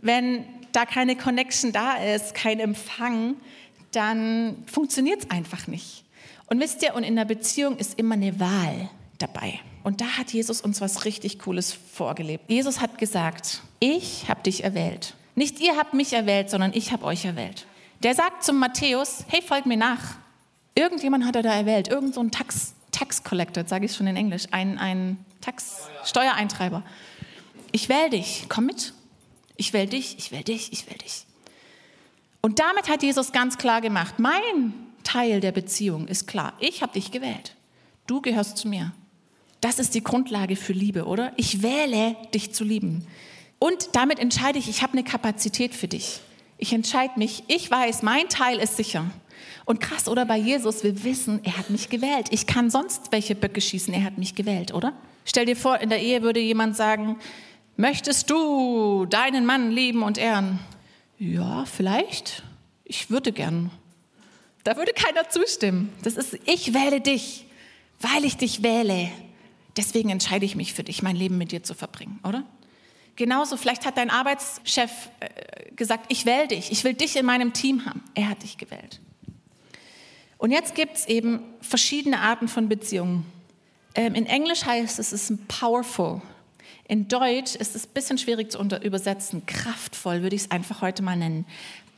wenn 0.00 0.44
da 0.72 0.86
keine 0.86 1.16
Connection 1.16 1.72
da 1.72 1.94
ist, 1.94 2.34
kein 2.34 2.60
Empfang, 2.60 3.36
dann 3.92 4.64
funktioniert 4.66 5.24
es 5.24 5.30
einfach 5.30 5.66
nicht. 5.66 6.04
Und 6.46 6.60
wisst 6.60 6.82
ihr, 6.82 6.94
und 6.94 7.04
in 7.04 7.16
der 7.16 7.24
Beziehung 7.24 7.76
ist 7.76 7.98
immer 7.98 8.14
eine 8.14 8.38
Wahl 8.40 8.90
dabei. 9.18 9.60
Und 9.82 10.00
da 10.00 10.06
hat 10.18 10.32
Jesus 10.32 10.60
uns 10.60 10.80
was 10.80 11.04
richtig 11.04 11.38
Cooles 11.38 11.72
vorgelebt. 11.72 12.50
Jesus 12.50 12.80
hat 12.80 12.98
gesagt, 12.98 13.62
ich 13.78 14.28
habe 14.28 14.42
dich 14.42 14.64
erwählt. 14.64 15.14
Nicht 15.34 15.60
ihr 15.60 15.76
habt 15.76 15.94
mich 15.94 16.12
erwählt, 16.12 16.50
sondern 16.50 16.72
ich 16.74 16.92
habe 16.92 17.04
euch 17.04 17.24
erwählt. 17.24 17.66
Der 18.02 18.14
sagt 18.14 18.44
zum 18.44 18.58
Matthäus, 18.58 19.24
hey, 19.28 19.42
folg 19.42 19.66
mir 19.66 19.76
nach. 19.76 20.16
Irgendjemand 20.74 21.24
hat 21.24 21.36
er 21.36 21.42
da 21.42 21.54
erwählt, 21.54 21.88
irgend 21.88 22.14
so 22.14 22.20
ein 22.20 22.30
Tax, 22.30 22.74
Tax 23.00 23.24
Collector, 23.24 23.64
sage 23.66 23.86
ich 23.86 23.94
schon 23.96 24.06
in 24.06 24.16
Englisch, 24.16 24.44
ein, 24.50 24.76
ein 24.76 25.16
Tax, 25.40 25.88
Steuereintreiber. 26.04 26.82
Ich 27.72 27.88
wähle 27.88 28.10
dich, 28.10 28.44
komm 28.50 28.66
mit. 28.66 28.92
Ich 29.56 29.72
wähle 29.72 29.86
dich, 29.86 30.18
ich 30.18 30.32
wähle 30.32 30.44
dich, 30.44 30.70
ich 30.70 30.86
wähle 30.86 30.98
dich. 30.98 31.24
Und 32.42 32.58
damit 32.58 32.90
hat 32.90 33.02
Jesus 33.02 33.32
ganz 33.32 33.56
klar 33.56 33.80
gemacht, 33.80 34.18
mein 34.18 34.74
Teil 35.02 35.40
der 35.40 35.52
Beziehung 35.52 36.08
ist 36.08 36.26
klar. 36.26 36.52
Ich 36.60 36.82
habe 36.82 36.92
dich 36.92 37.10
gewählt. 37.10 37.56
Du 38.06 38.20
gehörst 38.20 38.58
zu 38.58 38.68
mir. 38.68 38.92
Das 39.62 39.78
ist 39.78 39.94
die 39.94 40.04
Grundlage 40.04 40.56
für 40.56 40.74
Liebe, 40.74 41.06
oder? 41.06 41.32
Ich 41.36 41.62
wähle, 41.62 42.16
dich 42.34 42.52
zu 42.52 42.64
lieben. 42.64 43.06
Und 43.58 43.96
damit 43.96 44.18
entscheide 44.18 44.58
ich, 44.58 44.68
ich 44.68 44.82
habe 44.82 44.92
eine 44.92 45.04
Kapazität 45.04 45.74
für 45.74 45.88
dich. 45.88 46.20
Ich 46.58 46.74
entscheide 46.74 47.18
mich, 47.18 47.44
ich 47.46 47.70
weiß, 47.70 48.02
mein 48.02 48.28
Teil 48.28 48.58
ist 48.58 48.76
sicher. 48.76 49.06
Und 49.64 49.80
krass, 49.80 50.08
oder 50.08 50.26
bei 50.26 50.36
Jesus, 50.36 50.82
wir 50.84 51.04
wissen, 51.04 51.40
er 51.44 51.56
hat 51.56 51.70
mich 51.70 51.88
gewählt. 51.88 52.28
Ich 52.30 52.46
kann 52.46 52.70
sonst 52.70 53.12
welche 53.12 53.34
Böcke 53.34 53.60
schießen, 53.60 53.92
er 53.94 54.04
hat 54.04 54.18
mich 54.18 54.34
gewählt, 54.34 54.72
oder? 54.72 54.92
Stell 55.24 55.46
dir 55.46 55.56
vor, 55.56 55.80
in 55.80 55.90
der 55.90 56.00
Ehe 56.00 56.22
würde 56.22 56.40
jemand 56.40 56.76
sagen, 56.76 57.18
möchtest 57.76 58.30
du 58.30 59.06
deinen 59.06 59.46
Mann 59.46 59.70
lieben 59.70 60.02
und 60.02 60.18
ehren? 60.18 60.58
Ja, 61.18 61.64
vielleicht. 61.66 62.42
Ich 62.84 63.10
würde 63.10 63.32
gern. 63.32 63.70
Da 64.64 64.76
würde 64.76 64.92
keiner 64.92 65.28
zustimmen. 65.28 65.92
Das 66.02 66.16
ist, 66.16 66.38
ich 66.46 66.74
wähle 66.74 67.00
dich, 67.00 67.46
weil 68.00 68.24
ich 68.24 68.36
dich 68.36 68.62
wähle. 68.62 69.10
Deswegen 69.76 70.10
entscheide 70.10 70.44
ich 70.44 70.56
mich 70.56 70.74
für 70.74 70.82
dich, 70.82 71.02
mein 71.02 71.16
Leben 71.16 71.38
mit 71.38 71.52
dir 71.52 71.62
zu 71.62 71.74
verbringen, 71.74 72.18
oder? 72.24 72.44
Genauso, 73.16 73.56
vielleicht 73.56 73.84
hat 73.86 73.96
dein 73.96 74.10
Arbeitschef 74.10 74.90
äh, 75.20 75.72
gesagt, 75.74 76.06
ich 76.08 76.26
wähle 76.26 76.48
dich, 76.48 76.72
ich 76.72 76.84
will 76.84 76.94
dich 76.94 77.16
in 77.16 77.26
meinem 77.26 77.52
Team 77.52 77.84
haben. 77.84 78.02
Er 78.14 78.30
hat 78.30 78.42
dich 78.42 78.56
gewählt. 78.56 79.00
Und 80.40 80.52
jetzt 80.52 80.74
gibt 80.74 80.96
es 80.96 81.06
eben 81.06 81.40
verschiedene 81.60 82.18
Arten 82.18 82.48
von 82.48 82.68
Beziehungen. 82.68 83.26
Ähm, 83.94 84.14
in 84.14 84.24
Englisch 84.24 84.64
heißt 84.64 84.98
es, 84.98 85.12
es 85.12 85.30
ist 85.30 85.48
powerful. 85.48 86.22
In 86.88 87.08
Deutsch 87.08 87.54
ist 87.56 87.76
es 87.76 87.86
ein 87.86 87.92
bisschen 87.92 88.16
schwierig 88.16 88.50
zu 88.50 88.58
übersetzen. 88.58 89.44
Kraftvoll 89.44 90.22
würde 90.22 90.34
ich 90.34 90.42
es 90.42 90.50
einfach 90.50 90.80
heute 90.80 91.02
mal 91.02 91.16
nennen. 91.16 91.44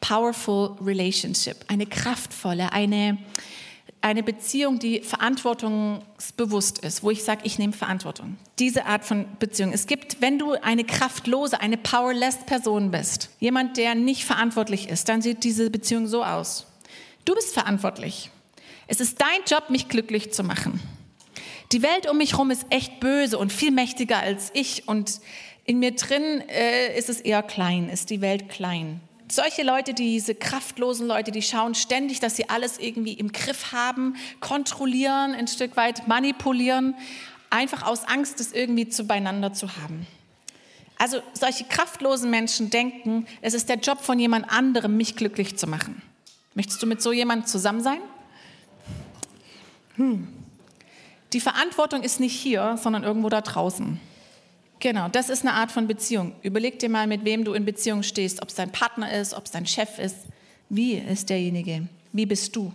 Powerful 0.00 0.76
Relationship. 0.84 1.54
Eine 1.68 1.86
kraftvolle, 1.86 2.72
eine, 2.72 3.16
eine 4.00 4.24
Beziehung, 4.24 4.80
die 4.80 5.02
verantwortungsbewusst 5.02 6.80
ist, 6.80 7.04
wo 7.04 7.12
ich 7.12 7.22
sage, 7.22 7.42
ich 7.44 7.60
nehme 7.60 7.72
Verantwortung. 7.72 8.38
Diese 8.58 8.86
Art 8.86 9.04
von 9.04 9.26
Beziehung. 9.38 9.72
Es 9.72 9.86
gibt, 9.86 10.20
wenn 10.20 10.40
du 10.40 10.54
eine 10.54 10.82
kraftlose, 10.82 11.60
eine 11.60 11.76
powerless 11.76 12.38
Person 12.38 12.90
bist, 12.90 13.30
jemand, 13.38 13.76
der 13.76 13.94
nicht 13.94 14.24
verantwortlich 14.24 14.88
ist, 14.88 15.08
dann 15.08 15.22
sieht 15.22 15.44
diese 15.44 15.70
Beziehung 15.70 16.08
so 16.08 16.24
aus. 16.24 16.66
Du 17.24 17.34
bist 17.34 17.54
verantwortlich. 17.54 18.30
Es 18.86 19.00
ist 19.00 19.20
dein 19.20 19.44
Job, 19.46 19.70
mich 19.70 19.88
glücklich 19.88 20.32
zu 20.32 20.42
machen. 20.42 20.80
Die 21.72 21.82
Welt 21.82 22.10
um 22.10 22.18
mich 22.18 22.32
herum 22.32 22.50
ist 22.50 22.66
echt 22.70 23.00
böse 23.00 23.38
und 23.38 23.52
viel 23.52 23.70
mächtiger 23.70 24.18
als 24.18 24.50
ich 24.54 24.88
und 24.88 25.20
in 25.64 25.78
mir 25.78 25.94
drin 25.94 26.42
äh, 26.48 26.98
ist 26.98 27.08
es 27.08 27.20
eher 27.20 27.42
klein, 27.42 27.88
ist 27.88 28.10
die 28.10 28.20
Welt 28.20 28.48
klein 28.48 29.00
solche 29.32 29.62
Leute, 29.62 29.94
diese 29.94 30.34
kraftlosen 30.34 31.06
Leute, 31.06 31.30
die 31.30 31.42
schauen 31.42 31.74
ständig, 31.74 32.20
dass 32.20 32.36
sie 32.36 32.48
alles 32.48 32.78
irgendwie 32.78 33.14
im 33.14 33.32
Griff 33.32 33.72
haben, 33.72 34.16
kontrollieren, 34.40 35.34
ein 35.34 35.48
Stück 35.48 35.76
weit 35.76 36.06
manipulieren, 36.06 36.94
einfach 37.50 37.82
aus 37.84 38.04
Angst, 38.04 38.40
das 38.40 38.52
irgendwie 38.52 38.88
zu 38.88 39.04
beieinander 39.04 39.52
zu 39.52 39.76
haben. 39.76 40.06
Also 40.98 41.20
solche 41.32 41.64
kraftlosen 41.64 42.30
Menschen 42.30 42.70
denken, 42.70 43.26
es 43.40 43.54
ist 43.54 43.68
der 43.68 43.78
Job 43.78 44.00
von 44.00 44.18
jemand 44.18 44.50
anderem, 44.50 44.96
mich 44.96 45.16
glücklich 45.16 45.56
zu 45.56 45.66
machen. 45.66 46.02
Möchtest 46.54 46.82
du 46.82 46.86
mit 46.86 47.00
so 47.02 47.12
jemandem 47.12 47.46
zusammen 47.46 47.80
sein? 47.80 48.00
Hm. 49.96 50.28
Die 51.32 51.40
Verantwortung 51.40 52.02
ist 52.02 52.20
nicht 52.20 52.34
hier, 52.34 52.78
sondern 52.82 53.04
irgendwo 53.04 53.28
da 53.28 53.40
draußen. 53.40 53.98
Genau, 54.80 55.08
das 55.08 55.28
ist 55.28 55.42
eine 55.42 55.54
Art 55.54 55.70
von 55.70 55.86
Beziehung. 55.86 56.34
Überleg 56.42 56.78
dir 56.78 56.88
mal, 56.88 57.06
mit 57.06 57.24
wem 57.24 57.44
du 57.44 57.54
in 57.54 57.64
Beziehung 57.64 58.02
stehst, 58.02 58.42
ob 58.42 58.48
es 58.48 58.56
dein 58.56 58.72
Partner 58.72 59.12
ist, 59.12 59.32
ob 59.32 59.44
es 59.46 59.52
dein 59.52 59.64
Chef 59.64 59.98
ist. 59.98 60.16
Wie 60.68 60.94
ist 60.94 61.30
derjenige? 61.30 61.86
Wie 62.12 62.26
bist 62.26 62.54
du? 62.56 62.72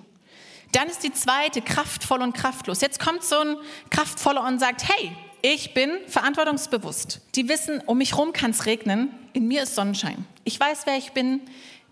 Dann 0.72 0.88
ist 0.88 1.03
die 1.03 1.13
zweite 1.13 1.62
kraftvoll 1.62 2.22
und 2.22 2.34
kraftlos. 2.34 2.81
Jetzt 2.81 3.00
kommt 3.00 3.24
so 3.24 3.39
ein 3.39 3.57
kraftvoller 3.89 4.46
und 4.46 4.60
sagt, 4.60 4.88
hey, 4.88 5.12
ich 5.41 5.74
bin 5.74 5.91
verantwortungsbewusst. 6.07 7.22
Die 7.36 7.48
wissen, 7.48 7.81
um 7.86 7.98
mich 8.00 8.12
herum 8.13 8.34
kann 8.34 8.51
es 8.51 8.65
regnen, 8.65 9.10
in 9.34 9.48
mir 9.48 9.63
ist 9.63 9.75
Sonnenschein. 9.75 10.25
Ich 10.46 10.60
weiß, 10.60 10.81
wer 10.86 10.98
ich 10.98 11.12
bin. 11.12 11.41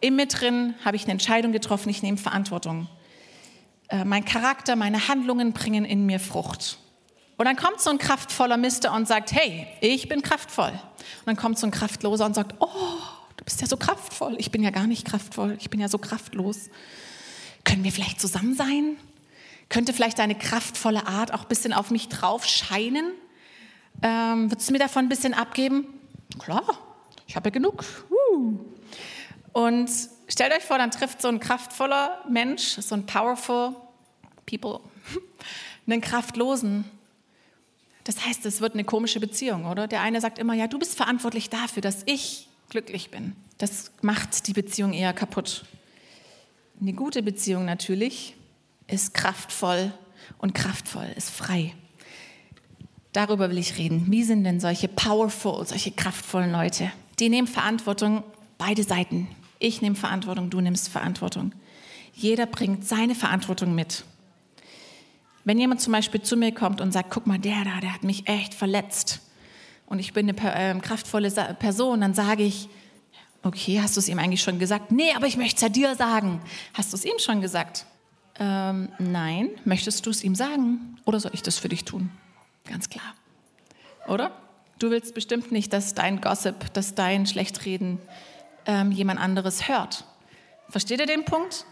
In 0.01 0.15
mir 0.15 0.27
drin 0.27 0.75
habe 0.83 0.95
ich 0.95 1.03
eine 1.03 1.13
Entscheidung 1.13 1.51
getroffen, 1.51 1.89
ich 1.89 2.03
nehme 2.03 2.17
Verantwortung. 2.17 2.87
Äh, 3.89 4.05
mein 4.05 4.25
Charakter, 4.25 4.75
meine 4.75 5.07
Handlungen 5.07 5.53
bringen 5.53 5.85
in 5.85 6.05
mir 6.05 6.19
Frucht. 6.19 6.79
Und 7.37 7.45
dann 7.45 7.55
kommt 7.55 7.81
so 7.81 7.89
ein 7.89 7.97
kraftvoller 7.97 8.57
Mister 8.57 8.93
und 8.93 9.07
sagt, 9.07 9.33
hey, 9.33 9.67
ich 9.81 10.07
bin 10.07 10.21
kraftvoll. 10.21 10.71
Und 10.71 11.25
dann 11.25 11.35
kommt 11.35 11.59
so 11.59 11.67
ein 11.67 11.71
kraftloser 11.71 12.25
und 12.25 12.33
sagt, 12.33 12.55
oh, 12.59 12.67
du 13.35 13.43
bist 13.43 13.61
ja 13.61 13.67
so 13.67 13.77
kraftvoll. 13.77 14.35
Ich 14.37 14.51
bin 14.51 14.63
ja 14.63 14.69
gar 14.69 14.87
nicht 14.87 15.05
kraftvoll, 15.05 15.57
ich 15.59 15.69
bin 15.69 15.79
ja 15.79 15.89
so 15.89 15.97
kraftlos. 15.97 16.69
Können 17.63 17.83
wir 17.83 17.91
vielleicht 17.91 18.21
zusammen 18.21 18.55
sein? 18.55 18.97
Könnte 19.69 19.93
vielleicht 19.93 20.19
deine 20.19 20.35
kraftvolle 20.35 21.07
Art 21.07 21.33
auch 21.33 21.41
ein 21.41 21.47
bisschen 21.47 21.73
auf 21.73 21.91
mich 21.91 22.07
drauf 22.07 22.45
scheinen? 22.45 23.11
Ähm, 24.01 24.51
würdest 24.51 24.69
du 24.69 24.73
mir 24.73 24.79
davon 24.79 25.05
ein 25.05 25.09
bisschen 25.09 25.33
abgeben? 25.33 25.87
Klar, 26.39 26.63
ich 27.27 27.35
habe 27.35 27.49
ja 27.49 27.53
genug. 27.53 27.83
Und 29.55 29.89
stellt 30.27 30.53
euch 30.53 30.63
vor, 30.63 30.77
dann 30.77 30.91
trifft 30.91 31.21
so 31.21 31.29
ein 31.29 31.39
kraftvoller 31.39 32.23
Mensch, 32.29 32.77
so 32.79 32.95
ein 32.95 33.05
powerful 33.05 33.75
people, 34.45 34.81
einen 35.87 36.01
kraftlosen 36.01 36.85
das 38.05 38.23
heißt, 38.23 38.45
es 38.45 38.61
wird 38.61 38.75
eine 38.75 38.83
komische 38.83 39.19
Beziehung, 39.19 39.65
oder? 39.65 39.87
Der 39.87 40.01
eine 40.01 40.21
sagt 40.21 40.37
immer, 40.37 40.53
ja, 40.53 40.67
du 40.67 40.77
bist 40.77 40.95
verantwortlich 40.95 41.49
dafür, 41.49 41.81
dass 41.81 42.03
ich 42.05 42.47
glücklich 42.69 43.09
bin. 43.09 43.35
Das 43.57 43.91
macht 44.01 44.47
die 44.47 44.53
Beziehung 44.53 44.93
eher 44.93 45.11
kaputt. 45.11 45.65
Eine 46.79 46.93
gute 46.93 47.23
Beziehung 47.23 47.65
natürlich 47.65 48.35
ist 48.87 49.15
kraftvoll 49.15 49.91
und 50.37 50.53
kraftvoll 50.53 51.07
ist 51.17 51.31
frei. 51.31 51.73
Darüber 53.11 53.49
will 53.49 53.57
ich 53.57 53.79
reden. 53.79 54.05
Wie 54.11 54.23
sind 54.23 54.43
denn 54.43 54.59
solche 54.59 54.87
powerful, 54.87 55.65
solche 55.65 55.91
kraftvollen 55.91 56.51
Leute? 56.51 56.91
Die 57.17 57.29
nehmen 57.29 57.47
Verantwortung, 57.47 58.23
beide 58.59 58.83
Seiten. 58.83 59.29
Ich 59.59 59.81
nehme 59.81 59.95
Verantwortung, 59.95 60.49
du 60.49 60.61
nimmst 60.61 60.89
Verantwortung. 60.89 61.53
Jeder 62.13 62.45
bringt 62.45 62.87
seine 62.87 63.15
Verantwortung 63.15 63.75
mit. 63.75 64.03
Wenn 65.43 65.59
jemand 65.59 65.81
zum 65.81 65.93
Beispiel 65.93 66.21
zu 66.21 66.37
mir 66.37 66.53
kommt 66.53 66.81
und 66.81 66.91
sagt, 66.91 67.11
guck 67.11 67.27
mal, 67.27 67.37
der 67.37 67.63
da, 67.63 67.79
der 67.81 67.93
hat 67.93 68.03
mich 68.03 68.27
echt 68.27 68.53
verletzt 68.53 69.21
und 69.85 69.99
ich 69.99 70.13
bin 70.13 70.29
eine 70.29 70.77
äh, 70.77 70.79
kraftvolle 70.79 71.29
Person, 71.59 72.01
dann 72.01 72.13
sage 72.13 72.43
ich, 72.43 72.67
okay, 73.43 73.79
hast 73.79 73.95
du 73.95 73.99
es 73.99 74.09
ihm 74.09 74.17
eigentlich 74.17 74.41
schon 74.41 74.57
gesagt? 74.57 74.91
Nee, 74.91 75.13
aber 75.15 75.27
ich 75.27 75.37
möchte 75.37 75.57
es 75.57 75.61
ja 75.61 75.69
dir 75.69 75.95
sagen. 75.95 76.41
Hast 76.73 76.93
du 76.93 76.97
es 76.97 77.05
ihm 77.05 77.19
schon 77.19 77.41
gesagt? 77.41 77.85
Ähm, 78.39 78.89
nein, 78.97 79.49
möchtest 79.63 80.05
du 80.05 80.09
es 80.09 80.23
ihm 80.23 80.35
sagen 80.35 80.97
oder 81.05 81.19
soll 81.19 81.31
ich 81.33 81.43
das 81.43 81.59
für 81.59 81.69
dich 81.69 81.85
tun? 81.85 82.09
Ganz 82.67 82.89
klar. 82.89 83.13
Oder? 84.07 84.31
Du 84.79 84.89
willst 84.89 85.13
bestimmt 85.13 85.51
nicht, 85.51 85.71
dass 85.71 85.93
dein 85.93 86.19
Gossip, 86.19 86.73
dass 86.73 86.95
dein 86.95 87.27
Schlechtreden 87.27 87.99
ähm, 88.65 88.91
jemand 88.91 89.19
anderes 89.19 89.67
hört. 89.67 90.03
Versteht 90.69 90.99
ihr 90.99 91.05
den 91.05 91.25
Punkt? 91.25 91.65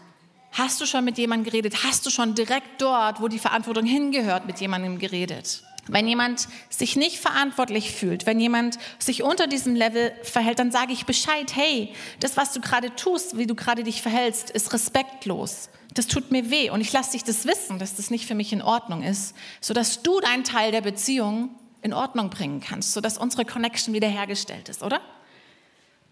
Hast 0.52 0.80
du 0.80 0.86
schon 0.86 1.04
mit 1.04 1.18
jemandem 1.18 1.50
geredet? 1.50 1.82
Hast 1.82 2.06
du 2.06 2.10
schon 2.10 2.34
direkt 2.34 2.80
dort, 2.80 3.20
wo 3.20 3.28
die 3.28 3.40
Verantwortung 3.40 3.84
hingehört, 3.84 4.46
mit 4.46 4.60
jemandem 4.60 4.98
geredet? 4.98 5.64
Wenn 5.88 6.08
jemand 6.08 6.48
sich 6.70 6.96
nicht 6.96 7.18
verantwortlich 7.18 7.92
fühlt, 7.92 8.24
wenn 8.24 8.40
jemand 8.40 8.78
sich 8.98 9.22
unter 9.22 9.46
diesem 9.46 9.74
Level 9.74 10.12
verhält, 10.22 10.58
dann 10.58 10.70
sage 10.70 10.92
ich 10.92 11.04
Bescheid, 11.04 11.54
hey, 11.54 11.92
das, 12.20 12.36
was 12.36 12.52
du 12.52 12.60
gerade 12.60 12.94
tust, 12.94 13.36
wie 13.36 13.46
du 13.46 13.54
gerade 13.54 13.82
dich 13.82 14.00
verhältst, 14.00 14.50
ist 14.50 14.72
respektlos. 14.72 15.68
Das 15.92 16.06
tut 16.06 16.30
mir 16.30 16.50
weh 16.50 16.70
und 16.70 16.80
ich 16.80 16.92
lasse 16.92 17.12
dich 17.12 17.24
das 17.24 17.44
wissen, 17.46 17.78
dass 17.78 17.96
das 17.96 18.10
nicht 18.10 18.26
für 18.26 18.34
mich 18.34 18.52
in 18.52 18.62
Ordnung 18.62 19.02
ist, 19.02 19.34
sodass 19.60 20.02
du 20.02 20.20
deinen 20.20 20.44
Teil 20.44 20.72
der 20.72 20.80
Beziehung 20.80 21.50
in 21.82 21.92
Ordnung 21.92 22.30
bringen 22.30 22.60
kannst, 22.60 22.92
sodass 22.92 23.18
unsere 23.18 23.44
Connection 23.44 23.92
wiederhergestellt 23.92 24.68
ist, 24.70 24.82
oder? 24.82 25.00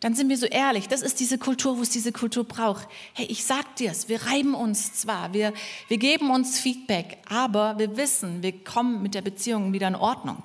Dann 0.03 0.17
sind 0.17 0.29
wir 0.29 0.37
so 0.37 0.47
ehrlich. 0.47 0.89
Das 0.89 1.01
ist 1.01 1.21
diese 1.21 1.39
Kultur, 1.39 1.79
wo 1.79 1.83
es 1.83 1.91
diese 1.91 2.11
Kultur 2.11 2.43
braucht. 2.43 2.89
Hey, 3.15 3.27
ich 3.27 3.45
sag 3.45 3.77
dir's, 3.77 4.09
wir 4.09 4.21
reiben 4.27 4.55
uns 4.55 4.95
zwar, 4.95 5.33
wir, 5.33 5.53
wir 5.87 5.97
geben 5.97 6.33
uns 6.33 6.59
Feedback, 6.59 7.19
aber 7.29 7.79
wir 7.79 7.97
wissen, 7.97 8.43
wir 8.43 8.65
kommen 8.65 9.01
mit 9.01 9.15
der 9.15 9.23
Beziehung 9.23 9.73
wieder 9.73 9.87
in 9.87 9.95
Ordnung. 9.95 10.43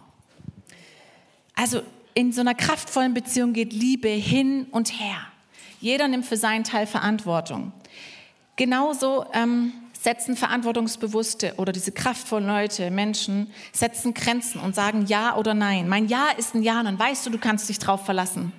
Also 1.56 1.82
in 2.14 2.32
so 2.34 2.42
einer 2.42 2.54
kraftvollen 2.54 3.16
Beziehung 3.16 3.54
geht 3.54 3.74
Liebe 3.74 4.10
hin 4.10 4.68
und 4.70 5.00
her. 5.00 5.18
Jeder 5.82 6.08
nimmt 6.08 6.28
für 6.28 6.38
seinen 6.38 6.64
Teil 6.64 6.86
Verantwortung. 6.86 7.74
Genauso 8.58 9.26
ähm, 9.34 9.74
setzen 10.00 10.36
verantwortungsbewusste 10.36 11.56
oder 11.58 11.72
diese 11.72 11.92
kraftvollen 11.92 12.46
Leute, 12.46 12.92
Menschen, 12.92 13.52
setzen 13.72 14.14
Grenzen 14.14 14.62
und 14.62 14.76
sagen 14.76 15.08
Ja 15.08 15.36
oder 15.36 15.56
Nein. 15.56 15.90
Mein 15.90 16.08
Ja 16.08 16.28
ist 16.38 16.54
ein 16.54 16.62
Ja 16.62 16.78
und 16.78 16.86
dann 16.86 17.00
weißt 17.00 17.26
du, 17.26 17.32
du 17.32 17.40
kannst 17.40 17.70
dich 17.70 17.80
drauf 17.80 18.06
verlassen. 18.06 18.54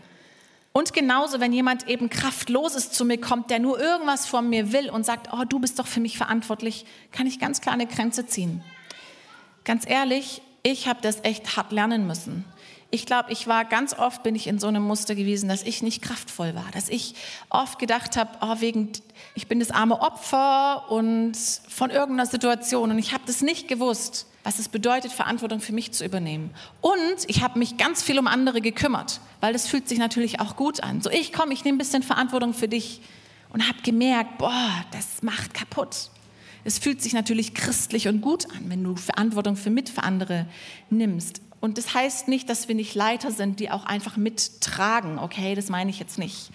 Und 0.78 0.92
genauso, 0.92 1.40
wenn 1.40 1.52
jemand 1.52 1.88
eben 1.88 2.08
kraftloses 2.08 2.92
zu 2.92 3.04
mir 3.04 3.20
kommt, 3.20 3.50
der 3.50 3.58
nur 3.58 3.80
irgendwas 3.80 4.26
von 4.26 4.49
mir 4.49 4.73
will 4.73 4.90
und 4.90 5.04
sagt, 5.04 5.28
oh, 5.32 5.42
du 5.44 5.58
bist 5.58 5.80
doch 5.80 5.88
für 5.88 5.99
mich 5.99 6.16
verantwortlich, 6.16 6.87
kann 7.11 7.26
ich 7.26 7.40
ganz 7.40 7.61
klar 7.61 7.75
eine 7.75 7.88
Grenze 7.88 8.26
ziehen. 8.26 8.62
Ganz 9.64 9.90
ehrlich, 9.90 10.40
ich 10.62 10.87
habe 10.87 11.00
das 11.02 11.25
echt 11.25 11.56
hart 11.56 11.73
lernen 11.73 12.06
müssen. 12.06 12.44
Ich 12.90 13.04
glaube, 13.04 13.33
ich 13.33 13.47
war 13.47 13.66
ganz 13.66 13.92
oft, 13.99 14.23
bin 14.23 14.35
ich 14.35 14.47
in 14.47 14.59
so 14.59 14.66
einem 14.66 14.83
Muster 14.83 15.14
gewesen, 15.14 15.49
dass 15.49 15.62
ich 15.62 15.83
nicht 15.83 16.00
kraftvoll 16.00 16.54
war, 16.54 16.64
dass 16.73 16.88
ich 16.88 17.14
oft 17.50 17.78
gedacht 17.78 18.16
habe, 18.16 18.30
oh, 18.40 18.61
wegen, 18.61 18.92
ich 19.35 19.47
bin 19.47 19.61
das 19.61 19.71
arme 19.71 20.00
Opfer 20.00 20.90
und 20.90 21.37
von 21.68 21.90
irgendeiner 21.90 22.26
Situation 22.26 22.90
und 22.90 22.99
ich 22.99 23.12
habe 23.12 23.25
das 23.26 23.42
nicht 23.42 23.68
gewusst 23.68 24.26
was 24.49 24.59
es 24.59 24.71
bedeutet, 24.71 25.12
Verantwortung 25.12 25.61
für 25.61 25.75
mich 25.75 25.92
zu 25.92 26.07
übernehmen. 26.07 26.54
Und 26.80 27.26
ich 27.26 27.42
habe 27.42 27.59
mich 27.59 27.76
ganz 27.76 28.02
viel 28.02 28.18
um 28.18 28.26
andere 28.26 28.62
gekümmert, 28.62 29.21
weil 29.42 29.52
das 29.52 29.66
fühlt 29.66 29.87
sich 29.87 29.99
natürlich 29.99 30.40
auch 30.40 30.57
gut 30.57 30.83
an. 30.83 31.02
So, 31.02 31.11
ich 31.11 31.35
komme, 31.35 31.52
ich 31.52 31.64
nehme 31.64 31.76
ein 31.76 31.78
bisschen 31.78 32.02
Verantwortung 32.02 32.54
für 32.54 32.66
dich 32.66 33.02
und 33.50 33.68
habe 33.68 33.83
gemerkt, 33.83 34.38
boah, 34.38 34.71
das 34.92 35.23
macht 35.23 35.52
kaputt. 35.52 36.11
Es 36.64 36.78
fühlt 36.78 37.02
sich 37.02 37.12
natürlich 37.12 37.52
christlich 37.52 38.09
und 38.09 38.23
gut 38.23 38.47
an, 38.52 38.71
wenn 38.71 38.83
du 38.83 38.97
Verantwortung 38.97 39.54
für 39.54 39.68
mit 39.68 39.90
für 39.90 40.02
andere 40.02 40.47
nimmst. 40.88 41.42
Und 41.61 41.79
das 41.79 41.95
heißt 41.95 42.29
nicht, 42.29 42.49
dass 42.49 42.69
wir 42.69 42.75
nicht 42.75 42.95
Leiter 42.95 43.31
sind, 43.31 43.61
die 43.61 43.71
auch 43.71 43.85
einfach 43.85 44.17
mittragen. 44.17 45.19
Okay, 45.19 45.55
das 45.55 45.69
meine 45.69 45.91
ich 45.91 45.99
jetzt 45.99 46.19
nicht. 46.19 46.50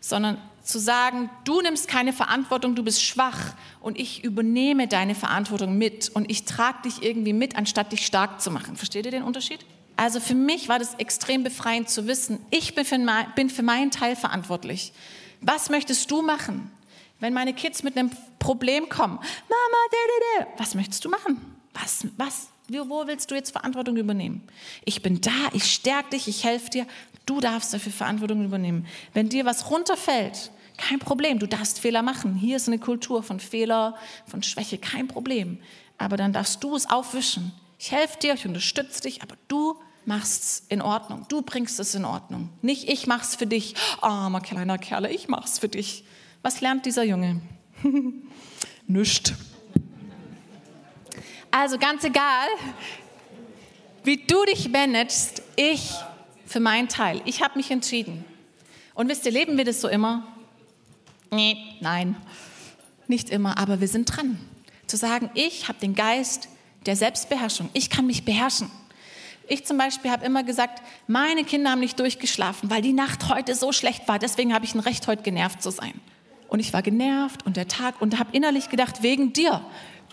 Sondern 0.00 0.38
zu 0.62 0.78
sagen, 0.78 1.30
du 1.44 1.60
nimmst 1.60 1.88
keine 1.88 2.12
Verantwortung, 2.12 2.74
du 2.74 2.84
bist 2.84 3.02
schwach 3.02 3.54
und 3.80 3.98
ich 3.98 4.22
übernehme 4.22 4.86
deine 4.86 5.14
Verantwortung 5.14 5.76
mit 5.78 6.10
und 6.10 6.30
ich 6.30 6.44
trage 6.44 6.82
dich 6.84 7.02
irgendwie 7.02 7.32
mit, 7.32 7.56
anstatt 7.56 7.92
dich 7.92 8.04
stark 8.04 8.40
zu 8.40 8.50
machen. 8.50 8.76
Versteht 8.76 9.06
ihr 9.06 9.10
den 9.10 9.22
Unterschied? 9.22 9.64
Also 9.96 10.20
für 10.20 10.34
mich 10.34 10.68
war 10.68 10.78
das 10.78 10.94
extrem 10.94 11.42
befreiend 11.42 11.88
zu 11.88 12.06
wissen, 12.06 12.38
ich 12.50 12.74
bin 12.74 12.84
für, 12.84 12.98
bin 13.34 13.50
für 13.50 13.62
meinen 13.62 13.90
Teil 13.90 14.14
verantwortlich. 14.14 14.92
Was 15.40 15.70
möchtest 15.70 16.10
du 16.10 16.22
machen? 16.22 16.70
Wenn 17.18 17.32
meine 17.32 17.52
Kids 17.52 17.82
mit 17.82 17.96
einem 17.96 18.10
Problem 18.38 18.88
kommen, 18.88 19.16
Mama, 19.16 20.46
was 20.56 20.74
möchtest 20.74 21.04
du 21.04 21.08
machen? 21.08 21.40
Was, 21.74 22.06
was? 22.16 22.48
Wo 22.68 23.06
willst 23.06 23.30
du 23.30 23.34
jetzt 23.34 23.52
Verantwortung 23.52 23.96
übernehmen? 23.96 24.42
Ich 24.84 25.02
bin 25.02 25.20
da, 25.20 25.30
ich 25.52 25.64
stärke 25.64 26.10
dich, 26.10 26.28
ich 26.28 26.44
helfe 26.44 26.70
dir. 26.70 26.86
Du 27.24 27.40
darfst 27.40 27.72
dafür 27.72 27.92
Verantwortung 27.92 28.44
übernehmen. 28.44 28.86
Wenn 29.14 29.28
dir 29.28 29.44
was 29.46 29.70
runterfällt, 29.70 30.50
kein 30.76 30.98
Problem, 30.98 31.38
du 31.38 31.46
darfst 31.46 31.80
Fehler 31.80 32.02
machen. 32.02 32.34
Hier 32.34 32.56
ist 32.56 32.68
eine 32.68 32.78
Kultur 32.78 33.22
von 33.22 33.40
Fehler, 33.40 33.96
von 34.26 34.42
Schwäche, 34.42 34.78
kein 34.78 35.08
Problem. 35.08 35.58
Aber 35.98 36.16
dann 36.16 36.32
darfst 36.32 36.62
du 36.62 36.76
es 36.76 36.88
aufwischen. 36.88 37.52
Ich 37.78 37.90
helfe 37.90 38.18
dir, 38.18 38.34
ich 38.34 38.46
unterstütze 38.46 39.02
dich, 39.02 39.22
aber 39.22 39.36
du 39.48 39.76
machst 40.04 40.42
es 40.42 40.62
in 40.68 40.80
Ordnung. 40.80 41.26
Du 41.28 41.42
bringst 41.42 41.80
es 41.80 41.94
in 41.94 42.04
Ordnung. 42.04 42.50
Nicht 42.62 42.88
ich 42.88 43.06
mach's 43.06 43.34
für 43.34 43.46
dich. 43.46 43.74
Armer 44.00 44.40
kleiner 44.40 44.78
Kerl, 44.78 45.06
ich 45.06 45.28
mach's 45.28 45.58
für 45.58 45.68
dich. 45.68 46.04
Was 46.42 46.60
lernt 46.60 46.86
dieser 46.86 47.04
Junge? 47.04 47.40
Nüscht. 48.86 49.34
Also 51.60 51.76
ganz 51.76 52.04
egal, 52.04 52.46
wie 54.04 54.16
du 54.16 54.44
dich 54.44 54.68
managst, 54.68 55.42
ich 55.56 55.90
für 56.46 56.60
meinen 56.60 56.86
Teil. 56.86 57.20
Ich 57.24 57.42
habe 57.42 57.58
mich 57.58 57.72
entschieden. 57.72 58.24
Und 58.94 59.08
wisst 59.08 59.26
ihr, 59.26 59.32
leben 59.32 59.56
wir 59.58 59.64
das 59.64 59.80
so 59.80 59.88
immer? 59.88 60.24
Nee, 61.32 61.56
nein, 61.80 62.14
nicht 63.08 63.28
immer, 63.30 63.58
aber 63.58 63.80
wir 63.80 63.88
sind 63.88 64.04
dran. 64.04 64.38
Zu 64.86 64.96
sagen, 64.96 65.30
ich 65.34 65.66
habe 65.66 65.80
den 65.80 65.96
Geist 65.96 66.48
der 66.86 66.94
Selbstbeherrschung. 66.94 67.70
Ich 67.72 67.90
kann 67.90 68.06
mich 68.06 68.24
beherrschen. 68.24 68.70
Ich 69.48 69.66
zum 69.66 69.78
Beispiel 69.78 70.12
habe 70.12 70.24
immer 70.24 70.44
gesagt, 70.44 70.80
meine 71.08 71.42
Kinder 71.42 71.72
haben 71.72 71.80
nicht 71.80 71.98
durchgeschlafen, 71.98 72.70
weil 72.70 72.82
die 72.82 72.92
Nacht 72.92 73.28
heute 73.28 73.56
so 73.56 73.72
schlecht 73.72 74.06
war. 74.06 74.20
Deswegen 74.20 74.54
habe 74.54 74.64
ich 74.64 74.76
ein 74.76 74.80
Recht, 74.80 75.08
heute 75.08 75.22
genervt 75.22 75.60
zu 75.60 75.72
sein. 75.72 75.94
Und 76.46 76.60
ich 76.60 76.72
war 76.72 76.82
genervt 76.82 77.44
und 77.44 77.56
der 77.56 77.66
Tag 77.66 78.00
und 78.00 78.20
habe 78.20 78.30
innerlich 78.30 78.70
gedacht, 78.70 79.02
wegen 79.02 79.32
dir. 79.32 79.60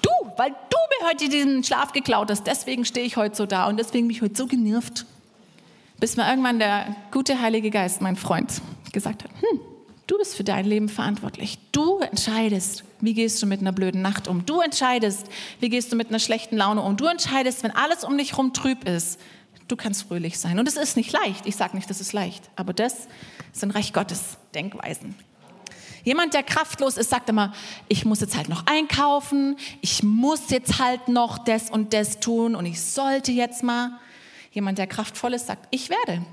Du, 0.05 0.31
weil 0.37 0.51
du 0.51 0.77
mir 0.99 1.09
heute 1.09 1.29
diesen 1.29 1.63
Schlaf 1.63 1.91
geklaut 1.91 2.29
hast. 2.29 2.45
Deswegen 2.45 2.85
stehe 2.85 3.05
ich 3.05 3.17
heute 3.17 3.35
so 3.35 3.45
da 3.45 3.67
und 3.67 3.77
deswegen 3.77 4.07
bin 4.07 4.15
ich 4.15 4.21
heute 4.21 4.35
so 4.35 4.45
genervt. 4.45 5.05
Bis 5.99 6.15
mir 6.15 6.29
irgendwann 6.29 6.59
der 6.59 6.95
gute 7.11 7.41
Heilige 7.41 7.71
Geist, 7.71 8.01
mein 8.01 8.15
Freund, 8.15 8.61
gesagt 8.91 9.23
hat, 9.23 9.31
hm, 9.31 9.59
du 10.05 10.17
bist 10.17 10.35
für 10.35 10.43
dein 10.43 10.65
Leben 10.65 10.89
verantwortlich. 10.89 11.57
Du 11.71 11.99
entscheidest, 11.99 12.83
wie 13.01 13.13
gehst 13.13 13.41
du 13.41 13.47
mit 13.47 13.61
einer 13.61 13.71
blöden 13.71 14.01
Nacht 14.01 14.27
um. 14.27 14.45
Du 14.45 14.59
entscheidest, 14.59 15.25
wie 15.59 15.69
gehst 15.69 15.91
du 15.91 15.95
mit 15.95 16.09
einer 16.09 16.19
schlechten 16.19 16.57
Laune 16.57 16.81
um. 16.81 16.97
Du 16.97 17.05
entscheidest, 17.05 17.63
wenn 17.63 17.71
alles 17.71 18.03
um 18.03 18.17
dich 18.17 18.31
herum 18.33 18.53
trüb 18.53 18.87
ist. 18.87 19.19
Du 19.67 19.75
kannst 19.75 20.03
fröhlich 20.03 20.37
sein. 20.37 20.59
Und 20.59 20.67
es 20.67 20.77
ist 20.77 20.97
nicht 20.97 21.11
leicht. 21.11 21.47
Ich 21.47 21.55
sage 21.55 21.75
nicht, 21.75 21.89
das 21.89 21.99
ist 21.99 22.13
leicht. 22.13 22.43
Aber 22.55 22.73
das 22.73 23.07
sind 23.51 23.71
Reich 23.71 23.93
Gottes 23.93 24.37
Denkweisen. 24.53 25.15
Jemand, 26.05 26.35
der 26.35 26.43
kraftlos 26.43 26.97
ist, 26.97 27.09
sagt 27.09 27.29
immer, 27.29 27.51
ich 27.89 28.05
muss 28.05 28.21
jetzt 28.21 28.37
halt 28.37 28.47
noch 28.47 28.67
einkaufen, 28.67 29.57
ich 29.81 30.03
muss 30.03 30.51
jetzt 30.51 30.79
halt 30.79 31.07
noch 31.07 31.39
das 31.39 31.71
und 31.71 31.93
das 31.93 32.19
tun 32.19 32.55
und 32.55 32.65
ich 32.65 32.79
sollte 32.81 33.31
jetzt 33.31 33.63
mal. 33.63 33.99
Jemand, 34.51 34.77
der 34.77 34.87
kraftvoll 34.87 35.33
ist, 35.33 35.47
sagt, 35.47 35.67
ich 35.71 35.89
werde. 35.89 36.23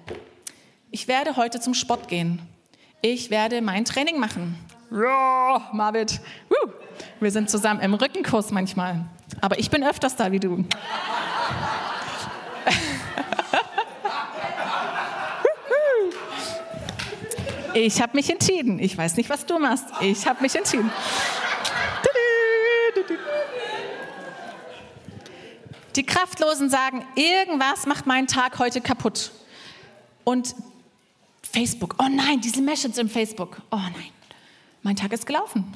Ich 0.92 1.08
werde 1.08 1.36
heute 1.36 1.58
zum 1.58 1.74
Sport 1.74 2.06
gehen. 2.06 2.40
Ich 3.00 3.30
werde 3.30 3.62
mein 3.62 3.84
Training 3.84 4.20
machen. 4.20 4.56
Ja, 4.92 5.70
Marvin. 5.72 6.06
Wir 7.18 7.30
sind 7.30 7.50
zusammen 7.50 7.80
im 7.80 7.94
Rückenkurs 7.94 8.50
manchmal. 8.50 9.06
Aber 9.40 9.58
ich 9.58 9.70
bin 9.70 9.82
öfters 9.82 10.14
da 10.16 10.30
wie 10.30 10.38
du. 10.38 10.64
Ich 17.74 18.02
habe 18.02 18.16
mich 18.16 18.28
entschieden. 18.30 18.78
Ich 18.78 18.96
weiß 18.96 19.16
nicht, 19.16 19.30
was 19.30 19.46
du 19.46 19.58
machst. 19.58 19.86
Ich 20.00 20.26
habe 20.26 20.42
mich 20.42 20.54
entschieden. 20.54 20.90
Die 25.96 26.04
Kraftlosen 26.04 26.70
sagen, 26.70 27.04
irgendwas 27.14 27.86
macht 27.86 28.06
meinen 28.06 28.26
Tag 28.26 28.58
heute 28.58 28.80
kaputt. 28.80 29.30
Und 30.24 30.54
Facebook, 31.42 31.96
oh 31.98 32.08
nein, 32.08 32.40
diese 32.40 32.62
Message 32.62 32.96
im 32.98 33.10
Facebook, 33.10 33.60
oh 33.70 33.76
nein, 33.76 34.10
mein 34.82 34.96
Tag 34.96 35.12
ist 35.12 35.26
gelaufen. 35.26 35.72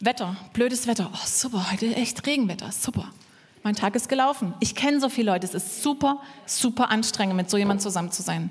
Wetter, 0.00 0.36
blödes 0.52 0.86
Wetter, 0.86 1.10
oh 1.12 1.26
super, 1.26 1.70
heute 1.70 1.94
echt 1.94 2.26
Regenwetter, 2.26 2.72
super. 2.72 3.10
Mein 3.62 3.76
Tag 3.76 3.94
ist 3.94 4.08
gelaufen. 4.08 4.54
Ich 4.58 4.74
kenne 4.74 5.00
so 5.00 5.08
viele 5.08 5.30
Leute, 5.30 5.46
es 5.46 5.54
ist 5.54 5.82
super, 5.82 6.20
super 6.46 6.90
anstrengend, 6.90 7.36
mit 7.36 7.50
so 7.50 7.56
jemandem 7.56 7.82
zusammen 7.82 8.10
zu 8.10 8.22
sein. 8.22 8.50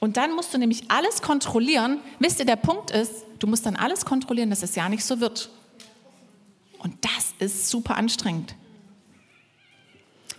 Und 0.00 0.16
dann 0.16 0.34
musst 0.34 0.54
du 0.54 0.58
nämlich 0.58 0.90
alles 0.90 1.22
kontrollieren. 1.22 1.98
Wisst 2.18 2.38
ihr, 2.38 2.46
der 2.46 2.56
Punkt 2.56 2.90
ist, 2.90 3.12
du 3.38 3.46
musst 3.46 3.66
dann 3.66 3.76
alles 3.76 4.04
kontrollieren, 4.04 4.50
dass 4.50 4.62
es 4.62 4.74
ja 4.74 4.88
nicht 4.88 5.04
so 5.04 5.20
wird. 5.20 5.50
Und 6.78 6.94
das 7.04 7.34
ist 7.38 7.68
super 7.68 7.96
anstrengend. 7.96 8.54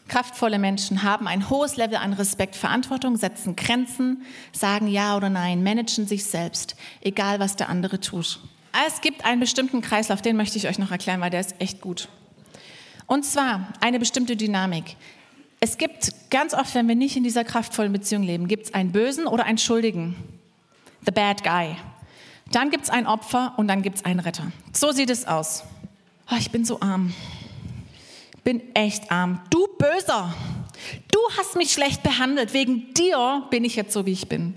Kraftvolle 0.08 0.58
Menschen 0.58 1.04
haben 1.04 1.28
ein 1.28 1.50
hohes 1.50 1.78
Level 1.78 1.98
an 1.98 2.14
Respekt, 2.14 2.56
Verantwortung, 2.56 3.16
setzen 3.16 3.56
Grenzen, 3.56 4.24
sagen 4.52 4.88
Ja 4.88 5.16
oder 5.16 5.30
Nein, 5.30 5.62
managen 5.62 6.08
sich 6.08 6.26
selbst, 6.26 6.76
egal 7.02 7.40
was 7.40 7.56
der 7.56 7.70
andere 7.70 8.00
tut. 8.00 8.40
Es 8.88 9.02
gibt 9.02 9.24
einen 9.24 9.40
bestimmten 9.40 9.82
Kreislauf, 9.82 10.22
den 10.22 10.36
möchte 10.36 10.58
ich 10.58 10.68
euch 10.68 10.80
noch 10.80 10.90
erklären, 10.90 11.22
weil 11.22 11.30
der 11.30 11.42
ist 11.42 11.56
echt 11.60 11.82
gut. 11.82 12.08
Und 13.06 13.24
zwar 13.24 13.74
eine 13.82 14.00
bestimmte 14.00 14.36
Dynamik. 14.36 14.96
Es 15.62 15.78
gibt 15.78 16.14
ganz 16.30 16.54
oft, 16.54 16.74
wenn 16.74 16.88
wir 16.88 16.96
nicht 16.96 17.18
in 17.18 17.24
dieser 17.24 17.44
kraftvollen 17.44 17.92
Beziehung 17.92 18.24
leben, 18.24 18.48
gibt 18.48 18.68
es 18.68 18.74
einen 18.74 18.92
Bösen 18.92 19.28
oder 19.28 19.46
einen 19.46 19.58
Schuldigen. 19.58 20.16
The 21.06 21.12
bad 21.12 21.44
guy. 21.44 21.76
Dann 22.52 22.70
gibt 22.70 22.86
es 22.86 22.90
ein 22.90 23.06
Opfer 23.06 23.54
und 23.58 23.68
dann 23.68 23.82
gibt 23.82 23.98
es 23.98 24.06
einen 24.06 24.20
Retter. 24.20 24.52
So 24.74 24.92
sieht 24.92 25.10
es 25.10 25.28
aus. 25.28 25.64
Oh, 26.32 26.36
ich 26.40 26.52
bin 26.52 26.64
so 26.64 26.80
arm. 26.80 27.14
Bin 28.44 28.74
echt 28.74 29.12
arm. 29.12 29.42
Du 29.50 29.68
Böser. 29.78 30.34
Du 31.12 31.20
hast 31.38 31.56
mich 31.56 31.74
schlecht 31.74 32.04
behandelt. 32.04 32.54
Wegen 32.54 32.94
dir 32.94 33.44
bin 33.50 33.66
ich 33.66 33.76
jetzt 33.76 33.94
so, 33.94 34.06
wie 34.06 34.14
ich 34.14 34.30
bin. 34.30 34.56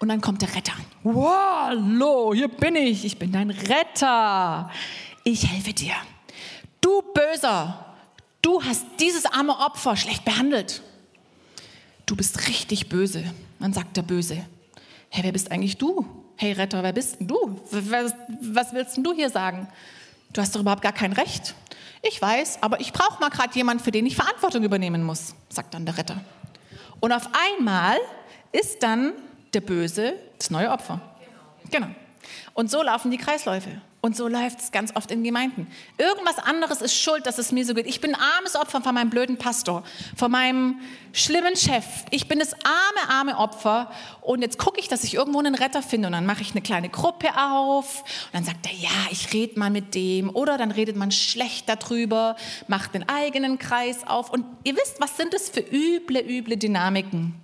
Und 0.00 0.08
dann 0.08 0.20
kommt 0.20 0.42
der 0.42 0.54
Retter. 0.54 0.72
Wow, 1.02 1.66
hallo, 1.66 2.34
hier 2.34 2.48
bin 2.48 2.74
ich. 2.74 3.04
Ich 3.04 3.18
bin 3.18 3.32
dein 3.32 3.50
Retter. 3.50 4.70
Ich 5.24 5.46
helfe 5.46 5.72
dir. 5.72 5.94
Du 6.80 7.02
Böser 7.14 7.89
du 8.42 8.62
hast 8.62 8.84
dieses 8.98 9.26
arme 9.26 9.58
Opfer 9.58 9.96
schlecht 9.96 10.24
behandelt. 10.24 10.82
Du 12.06 12.16
bist 12.16 12.48
richtig 12.48 12.88
böse. 12.88 13.24
Dann 13.58 13.72
sagt 13.72 13.96
der 13.96 14.02
Böse, 14.02 14.44
hey, 15.10 15.24
wer 15.24 15.32
bist 15.32 15.50
eigentlich 15.50 15.76
du? 15.76 16.06
Hey 16.36 16.52
Retter, 16.52 16.82
wer 16.82 16.92
bist 16.92 17.20
denn 17.20 17.28
du? 17.28 17.60
Was, 17.70 18.14
was 18.40 18.72
willst 18.72 18.96
denn 18.96 19.04
du 19.04 19.12
hier 19.12 19.30
sagen? 19.30 19.68
Du 20.32 20.40
hast 20.40 20.54
doch 20.54 20.60
überhaupt 20.60 20.82
gar 20.82 20.92
kein 20.92 21.12
Recht. 21.12 21.54
Ich 22.02 22.20
weiß, 22.20 22.62
aber 22.62 22.80
ich 22.80 22.92
brauche 22.92 23.20
mal 23.20 23.28
gerade 23.28 23.54
jemanden, 23.54 23.84
für 23.84 23.90
den 23.90 24.06
ich 24.06 24.16
Verantwortung 24.16 24.62
übernehmen 24.62 25.02
muss, 25.02 25.34
sagt 25.50 25.74
dann 25.74 25.84
der 25.84 25.98
Retter. 25.98 26.24
Und 27.00 27.12
auf 27.12 27.28
einmal 27.58 27.98
ist 28.52 28.82
dann 28.82 29.12
der 29.52 29.60
Böse 29.60 30.14
das 30.38 30.50
neue 30.50 30.70
Opfer. 30.70 31.00
Genau. 31.70 31.88
Und 32.54 32.70
so 32.70 32.82
laufen 32.82 33.10
die 33.10 33.18
Kreisläufe. 33.18 33.82
Und 34.02 34.16
so 34.16 34.28
läuft 34.28 34.60
es 34.60 34.72
ganz 34.72 34.96
oft 34.96 35.10
in 35.10 35.22
Gemeinden. 35.22 35.66
Irgendwas 35.98 36.38
anderes 36.38 36.80
ist 36.80 36.94
schuld, 36.94 37.26
dass 37.26 37.36
es 37.36 37.52
mir 37.52 37.66
so 37.66 37.74
geht. 37.74 37.86
Ich 37.86 38.00
bin 38.00 38.14
armes 38.14 38.56
Opfer 38.56 38.80
von 38.80 38.94
meinem 38.94 39.10
blöden 39.10 39.36
Pastor, 39.36 39.82
von 40.16 40.30
meinem 40.30 40.80
schlimmen 41.12 41.54
Chef. 41.54 41.84
Ich 42.10 42.26
bin 42.26 42.38
das 42.38 42.54
arme, 42.54 43.10
arme 43.10 43.36
Opfer. 43.36 43.90
Und 44.22 44.40
jetzt 44.40 44.56
gucke 44.58 44.80
ich, 44.80 44.88
dass 44.88 45.04
ich 45.04 45.14
irgendwo 45.14 45.38
einen 45.38 45.54
Retter 45.54 45.82
finde. 45.82 46.06
Und 46.08 46.12
dann 46.12 46.24
mache 46.24 46.40
ich 46.40 46.52
eine 46.52 46.62
kleine 46.62 46.88
Gruppe 46.88 47.28
auf. 47.36 48.00
Und 48.00 48.34
dann 48.34 48.44
sagt 48.44 48.66
er, 48.66 48.72
ja, 48.72 48.88
ich 49.10 49.34
rede 49.34 49.58
mal 49.58 49.70
mit 49.70 49.94
dem. 49.94 50.34
Oder 50.34 50.56
dann 50.56 50.70
redet 50.70 50.96
man 50.96 51.12
schlecht 51.12 51.68
darüber, 51.68 52.36
macht 52.68 52.94
den 52.94 53.06
eigenen 53.06 53.58
Kreis 53.58 54.06
auf. 54.06 54.30
Und 54.30 54.46
ihr 54.64 54.76
wisst, 54.76 54.98
was 54.98 55.18
sind 55.18 55.34
das 55.34 55.50
für 55.50 55.60
üble, 55.60 56.20
üble 56.20 56.56
Dynamiken? 56.56 57.34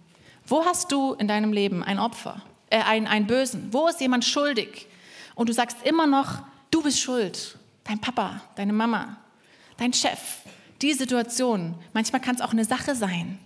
Wo 0.47 0.65
hast 0.65 0.91
du 0.91 1.13
in 1.15 1.29
deinem 1.29 1.53
Leben 1.53 1.83
ein 1.83 1.99
Opfer, 1.99 2.41
äh, 2.71 2.81
ein, 2.81 3.07
ein 3.07 3.27
Bösen? 3.27 3.69
Wo 3.73 3.89
ist 3.89 4.01
jemand 4.01 4.25
schuldig? 4.25 4.87
Und 5.37 5.49
du 5.49 5.53
sagst 5.53 5.77
immer 5.85 6.09
noch, 6.09 6.43
du 6.73 6.83
bist 6.83 6.99
schuld, 6.99 7.57
dein 7.85 8.01
Papa, 8.01 8.41
deine 8.57 8.73
Mama, 8.73 9.19
dein 9.77 9.93
Chef, 9.93 10.19
die 10.83 10.93
Situation, 10.95 11.77
manchmal 11.93 12.21
kann 12.21 12.35
es 12.35 12.41
auch 12.41 12.51
eine 12.51 12.65
Sache 12.65 12.97
sein. 12.97 13.39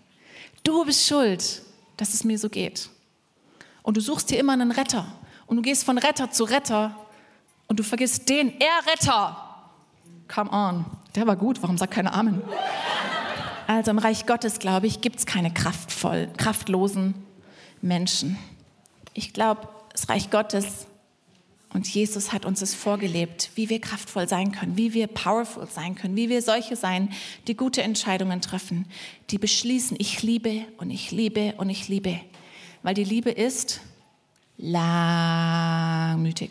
Du 0.64 0.85
bist 0.87 1.07
schuld, 1.07 1.62
dass 1.98 2.14
es 2.14 2.24
mir 2.24 2.38
so 2.38 2.48
geht. 2.48 2.88
Und 3.83 3.96
du 3.96 4.00
suchst 4.00 4.31
dir 4.31 4.38
immer 4.38 4.55
einen 4.55 4.72
Retter 4.72 5.07
und 5.46 5.57
du 5.57 5.62
gehst 5.62 5.85
von 5.85 5.98
Retter 5.98 6.31
zu 6.31 6.44
Retter 6.44 6.96
und 7.66 7.79
du 7.79 7.83
vergisst 7.83 8.29
den 8.29 8.59
Erretter. 8.61 9.46
Come 10.33 10.50
on, 10.50 10.85
der 11.14 11.26
war 11.26 11.37
gut, 11.37 11.61
warum 11.62 11.76
sagt 11.76 11.92
keiner 11.92 12.14
Amen? 12.14 12.40
Also 13.66 13.90
im 13.90 13.98
Reich 13.98 14.26
Gottes, 14.26 14.59
glaube 14.59 14.87
ich, 14.87 15.00
gibt 15.00 15.18
es 15.18 15.26
keine 15.26 15.53
kraftvoll, 15.53 16.29
kraftlosen 16.37 17.14
Menschen. 17.83 18.38
Ich 19.14 19.33
glaube, 19.33 19.68
das 19.92 20.09
Reich 20.09 20.31
Gottes 20.31 20.87
und 21.72 21.87
Jesus 21.87 22.33
hat 22.33 22.44
uns 22.44 22.62
es 22.62 22.74
vorgelebt, 22.74 23.50
wie 23.54 23.68
wir 23.68 23.80
kraftvoll 23.80 24.28
sein 24.28 24.50
können, 24.50 24.76
wie 24.76 24.92
wir 24.92 25.06
powerful 25.06 25.68
sein 25.68 25.94
können, 25.94 26.16
wie 26.16 26.28
wir 26.28 26.42
solche 26.42 26.74
sein, 26.74 27.11
die 27.46 27.56
gute 27.56 27.83
Entscheidungen 27.83 28.40
treffen, 28.40 28.87
die 29.30 29.38
beschließen, 29.38 29.96
ich 30.00 30.22
liebe 30.22 30.64
und 30.78 30.90
ich 30.90 31.12
liebe 31.12 31.54
und 31.59 31.70
ich 31.70 31.88
liebe. 31.88 32.20
Weil 32.83 32.94
die 32.94 33.04
Liebe 33.04 33.30
ist 33.30 33.80
langmütig. 34.56 36.50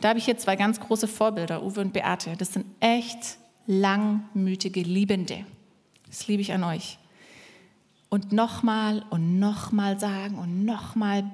Da 0.00 0.10
habe 0.10 0.18
ich 0.18 0.24
hier 0.26 0.36
zwei 0.36 0.56
ganz 0.56 0.78
große 0.80 1.08
Vorbilder, 1.08 1.62
Uwe 1.62 1.80
und 1.80 1.92
Beate. 1.92 2.34
Das 2.36 2.52
sind 2.52 2.66
echt 2.80 3.38
langmütige 3.66 4.82
Liebende. 4.82 5.46
Das 6.08 6.26
liebe 6.26 6.42
ich 6.42 6.52
an 6.52 6.64
euch. 6.64 6.98
Und 8.10 8.32
nochmal 8.32 9.04
und 9.08 9.38
nochmal 9.38 9.98
sagen 9.98 10.38
und 10.38 10.64
nochmal 10.66 11.24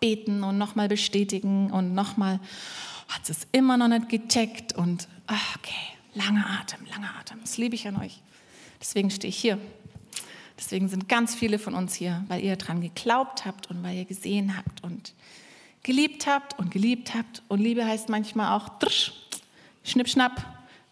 beten 0.00 0.42
und 0.42 0.58
nochmal 0.58 0.88
bestätigen 0.88 1.70
und 1.70 1.94
nochmal 1.94 2.40
hat 3.08 3.28
es 3.28 3.46
immer 3.52 3.76
noch 3.76 3.88
nicht 3.88 4.08
gecheckt 4.08 4.72
und 4.72 5.08
ach, 5.26 5.56
okay, 5.56 5.74
langer 6.14 6.46
Atem, 6.60 6.86
langer 6.86 7.10
Atem. 7.18 7.38
Das 7.40 7.58
liebe 7.58 7.74
ich 7.74 7.86
an 7.86 7.96
euch. 7.96 8.20
Deswegen 8.80 9.10
stehe 9.10 9.28
ich 9.28 9.36
hier. 9.36 9.58
Deswegen 10.58 10.88
sind 10.88 11.08
ganz 11.08 11.34
viele 11.34 11.58
von 11.58 11.74
uns 11.74 11.94
hier, 11.94 12.24
weil 12.28 12.42
ihr 12.42 12.56
daran 12.56 12.80
geglaubt 12.80 13.46
habt 13.46 13.70
und 13.70 13.82
weil 13.82 13.96
ihr 13.96 14.04
gesehen 14.04 14.56
habt 14.56 14.82
und 14.84 15.14
geliebt 15.82 16.26
habt 16.26 16.58
und 16.58 16.70
geliebt 16.70 17.14
habt. 17.14 17.42
Und 17.48 17.60
Liebe 17.60 17.86
heißt 17.86 18.08
manchmal 18.08 18.56
auch 18.56 18.68
drsch, 18.78 19.12
schnipp, 19.84 20.08
schnapp, 20.08 20.44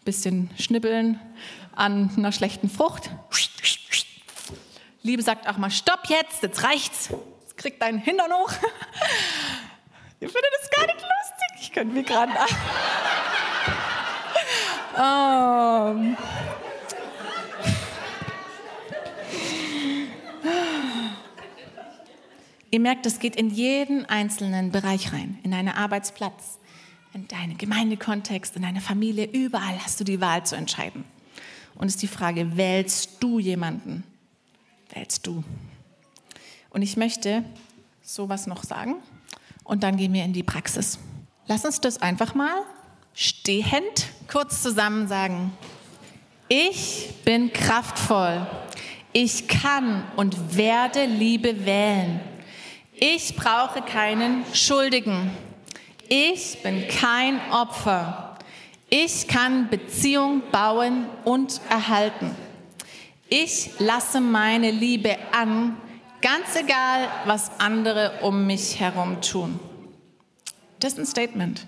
bisschen 0.05 0.49
schnippeln 0.57 1.19
an 1.75 2.09
einer 2.17 2.31
schlechten 2.31 2.69
Frucht. 2.69 3.11
Liebe 5.03 5.21
sagt 5.21 5.47
auch 5.47 5.57
mal, 5.57 5.71
stopp 5.71 6.09
jetzt, 6.09 6.41
jetzt 6.41 6.63
reicht's. 6.63 7.09
Jetzt 7.59 7.65
kriegt 7.65 7.81
dein 7.81 7.97
Hintern 7.97 8.31
hoch. 8.31 8.53
Ihr 10.21 10.29
findet 10.29 10.49
das 10.61 10.69
gar 10.71 10.85
nicht 10.85 11.01
lustig. 11.01 11.59
Ich 11.59 11.73
könnte 11.73 11.93
mir 11.93 12.03
gerade... 12.03 12.31
um. 14.95 16.15
Ihr 22.71 22.79
merkt, 22.79 23.05
das 23.05 23.19
geht 23.19 23.35
in 23.35 23.49
jeden 23.49 24.05
einzelnen 24.05 24.71
Bereich 24.71 25.11
rein, 25.11 25.37
in 25.43 25.51
deinen 25.51 25.67
Arbeitsplatz, 25.67 26.59
in 27.13 27.27
deinen 27.27 27.57
Gemeindekontext, 27.57 28.55
in 28.55 28.61
deine 28.61 28.79
Familie. 28.79 29.25
Überall 29.25 29.83
hast 29.83 29.99
du 29.99 30.05
die 30.05 30.21
Wahl 30.21 30.45
zu 30.45 30.55
entscheiden. 30.55 31.03
Und 31.75 31.87
es 31.87 31.95
ist 31.95 32.03
die 32.03 32.07
Frage, 32.07 32.55
wählst 32.55 33.21
du 33.21 33.37
jemanden? 33.37 34.05
Wählst 34.93 35.27
du? 35.27 35.43
Und 36.69 36.81
ich 36.81 36.97
möchte 36.97 37.43
sowas 38.01 38.47
noch 38.47 38.63
sagen 38.63 38.95
und 39.63 39.83
dann 39.83 39.97
gehen 39.97 40.13
wir 40.13 40.23
in 40.23 40.33
die 40.33 40.43
Praxis. 40.43 40.99
Lass 41.47 41.65
uns 41.65 41.81
das 41.81 42.01
einfach 42.01 42.35
mal 42.35 42.63
stehend 43.13 44.07
kurz 44.31 44.61
zusammen 44.61 45.07
sagen. 45.07 45.51
Ich 46.47 47.09
bin 47.25 47.51
kraftvoll. 47.51 48.47
Ich 49.13 49.47
kann 49.47 50.03
und 50.15 50.55
werde 50.55 51.05
Liebe 51.05 51.65
wählen. 51.65 52.19
Ich 52.93 53.35
brauche 53.35 53.81
keinen 53.81 54.43
Schuldigen. 54.53 55.31
Ich 56.07 56.61
bin 56.63 56.87
kein 56.87 57.39
Opfer. 57.51 58.37
Ich 58.89 59.27
kann 59.27 59.69
Beziehung 59.69 60.41
bauen 60.51 61.05
und 61.23 61.61
erhalten. 61.69 62.35
Ich 63.29 63.71
lasse 63.79 64.19
meine 64.19 64.71
Liebe 64.71 65.17
an, 65.31 65.77
ganz 66.21 66.55
egal, 66.55 67.07
was 67.25 67.51
andere 67.59 68.19
um 68.21 68.47
mich 68.47 68.79
herum 68.79 69.21
tun. 69.21 69.59
Das 70.79 70.93
ist 70.93 70.99
ein 70.99 71.05
Statement. 71.05 71.65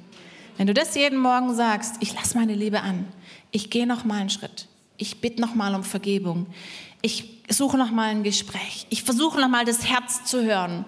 Wenn 0.57 0.67
du 0.67 0.73
das 0.73 0.95
jeden 0.95 1.19
Morgen 1.19 1.53
sagst, 1.55 1.95
ich 1.99 2.13
lasse 2.13 2.37
meine 2.37 2.55
Liebe 2.55 2.81
an, 2.81 3.07
ich 3.51 3.69
gehe 3.69 3.87
noch 3.87 4.03
mal 4.05 4.19
einen 4.19 4.29
Schritt, 4.29 4.67
ich 4.97 5.21
bitte 5.21 5.41
noch 5.41 5.55
mal 5.55 5.73
um 5.75 5.83
Vergebung, 5.83 6.47
ich 7.01 7.41
suche 7.49 7.77
noch 7.77 7.91
mal 7.91 8.09
ein 8.09 8.23
Gespräch, 8.23 8.85
ich 8.89 9.03
versuche 9.03 9.39
noch 9.39 9.49
mal 9.49 9.65
das 9.65 9.89
Herz 9.89 10.25
zu 10.25 10.43
hören 10.43 10.85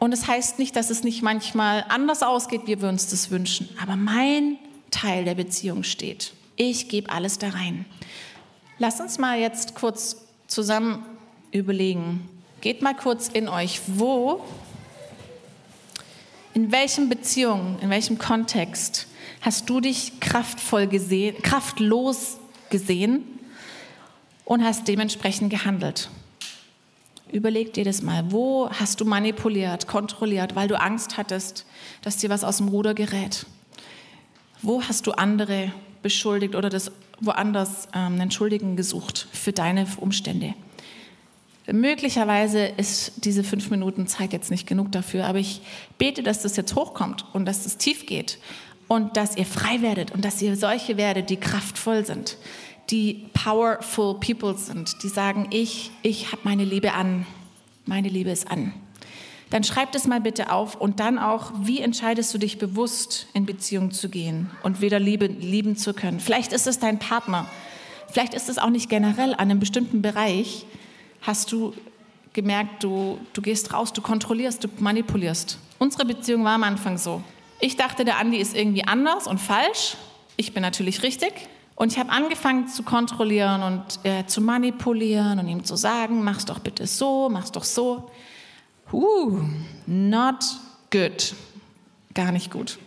und 0.00 0.14
es 0.14 0.20
das 0.20 0.28
heißt 0.28 0.58
nicht, 0.58 0.74
dass 0.76 0.88
es 0.88 1.04
nicht 1.04 1.20
manchmal 1.22 1.84
anders 1.90 2.22
ausgeht, 2.22 2.62
wie 2.64 2.80
wir 2.80 2.88
uns 2.88 3.08
das 3.10 3.30
wünschen. 3.30 3.68
Aber 3.82 3.96
mein 3.96 4.56
Teil 4.90 5.26
der 5.26 5.34
Beziehung 5.34 5.82
steht. 5.82 6.32
Ich 6.56 6.88
gebe 6.88 7.12
alles 7.12 7.38
da 7.38 7.50
rein. 7.50 7.84
Lass 8.78 8.98
uns 8.98 9.18
mal 9.18 9.38
jetzt 9.38 9.74
kurz 9.74 10.16
zusammen 10.46 11.04
überlegen. 11.52 12.28
Geht 12.60 12.82
mal 12.82 12.94
kurz 12.94 13.28
in 13.28 13.48
euch, 13.48 13.80
wo, 13.86 14.44
in 16.54 16.72
welchen 16.72 17.08
Beziehungen, 17.08 17.78
in 17.80 17.90
welchem 17.90 18.18
Kontext 18.18 19.06
hast 19.40 19.70
du 19.70 19.80
dich 19.80 20.20
kraftvoll 20.20 20.86
gesehen, 20.86 21.42
kraftlos 21.42 22.38
gesehen 22.68 23.24
und 24.44 24.64
hast 24.64 24.88
dementsprechend 24.88 25.50
gehandelt? 25.50 26.10
Überleg 27.32 27.72
dir 27.72 27.84
das 27.84 28.02
mal. 28.02 28.32
Wo 28.32 28.68
hast 28.70 29.00
du 29.00 29.04
manipuliert, 29.04 29.86
kontrolliert, 29.86 30.56
weil 30.56 30.68
du 30.68 30.78
Angst 30.78 31.16
hattest, 31.16 31.64
dass 32.02 32.16
dir 32.16 32.28
was 32.28 32.42
aus 32.42 32.56
dem 32.56 32.68
Ruder 32.68 32.92
gerät? 32.92 33.46
Wo 34.62 34.82
hast 34.82 35.06
du 35.06 35.12
andere 35.12 35.72
beschuldigt 36.02 36.54
oder 36.54 36.68
das 36.68 36.90
woanders 37.20 37.86
ähm, 37.94 38.20
einen 38.20 38.30
Schuldigen 38.30 38.76
gesucht 38.76 39.28
für 39.32 39.52
deine 39.52 39.86
Umstände? 39.98 40.54
Möglicherweise 41.66 42.64
ist 42.64 43.24
diese 43.24 43.44
fünf 43.44 43.70
Minuten 43.70 44.06
Zeit 44.06 44.32
jetzt 44.32 44.50
nicht 44.50 44.66
genug 44.66 44.90
dafür, 44.92 45.26
aber 45.26 45.38
ich 45.38 45.60
bete, 45.98 46.22
dass 46.22 46.42
das 46.42 46.56
jetzt 46.56 46.74
hochkommt 46.74 47.24
und 47.32 47.44
dass 47.44 47.66
es 47.66 47.76
tief 47.76 48.06
geht 48.06 48.38
und 48.88 49.16
dass 49.16 49.36
ihr 49.36 49.46
frei 49.46 49.82
werdet 49.82 50.10
und 50.10 50.24
dass 50.24 50.42
ihr 50.42 50.56
solche 50.56 50.96
werdet, 50.96 51.30
die 51.30 51.36
kraftvoll 51.36 52.04
sind 52.04 52.36
die 52.90 53.26
powerful 53.32 54.14
people 54.18 54.56
sind, 54.56 55.02
die 55.02 55.08
sagen, 55.08 55.48
ich, 55.50 55.90
ich 56.02 56.32
habe 56.32 56.42
meine 56.44 56.64
Liebe 56.64 56.92
an, 56.92 57.26
meine 57.86 58.08
Liebe 58.08 58.30
ist 58.30 58.50
an. 58.50 58.72
Dann 59.50 59.64
schreib 59.64 59.92
das 59.92 60.06
mal 60.06 60.20
bitte 60.20 60.52
auf 60.52 60.76
und 60.76 61.00
dann 61.00 61.18
auch, 61.18 61.52
wie 61.62 61.80
entscheidest 61.80 62.32
du 62.32 62.38
dich 62.38 62.58
bewusst 62.58 63.26
in 63.32 63.46
Beziehung 63.46 63.90
zu 63.90 64.08
gehen 64.08 64.50
und 64.62 64.80
wieder 64.80 65.00
Liebe, 65.00 65.26
lieben 65.26 65.76
zu 65.76 65.92
können. 65.92 66.20
Vielleicht 66.20 66.52
ist 66.52 66.66
es 66.66 66.78
dein 66.78 66.98
Partner, 66.98 67.46
vielleicht 68.08 68.34
ist 68.34 68.48
es 68.48 68.58
auch 68.58 68.70
nicht 68.70 68.88
generell 68.88 69.32
an 69.32 69.40
einem 69.40 69.60
bestimmten 69.60 70.02
Bereich, 70.02 70.66
hast 71.22 71.52
du 71.52 71.74
gemerkt, 72.32 72.82
du, 72.82 73.18
du 73.32 73.42
gehst 73.42 73.72
raus, 73.72 73.92
du 73.92 74.02
kontrollierst, 74.02 74.64
du 74.64 74.68
manipulierst. 74.78 75.58
Unsere 75.78 76.04
Beziehung 76.04 76.44
war 76.44 76.54
am 76.54 76.62
Anfang 76.62 76.98
so. 76.98 77.22
Ich 77.60 77.76
dachte, 77.76 78.04
der 78.04 78.18
Andi 78.18 78.38
ist 78.38 78.56
irgendwie 78.56 78.84
anders 78.84 79.26
und 79.26 79.38
falsch. 79.38 79.96
Ich 80.36 80.54
bin 80.54 80.62
natürlich 80.62 81.02
richtig. 81.02 81.32
Und 81.74 81.92
ich 81.92 81.98
habe 81.98 82.10
angefangen 82.10 82.68
zu 82.68 82.82
kontrollieren 82.82 83.62
und 83.62 83.82
äh, 84.04 84.26
zu 84.26 84.40
manipulieren 84.42 85.38
und 85.38 85.48
ihm 85.48 85.64
zu 85.64 85.76
sagen, 85.76 86.22
mach's 86.22 86.44
doch 86.44 86.58
bitte 86.58 86.86
so, 86.86 87.28
mach's 87.30 87.52
doch 87.52 87.64
so. 87.64 88.10
Uh, 88.92 89.40
not 89.86 90.44
good. 90.90 91.34
Gar 92.12 92.32
nicht 92.32 92.50
gut. 92.50 92.78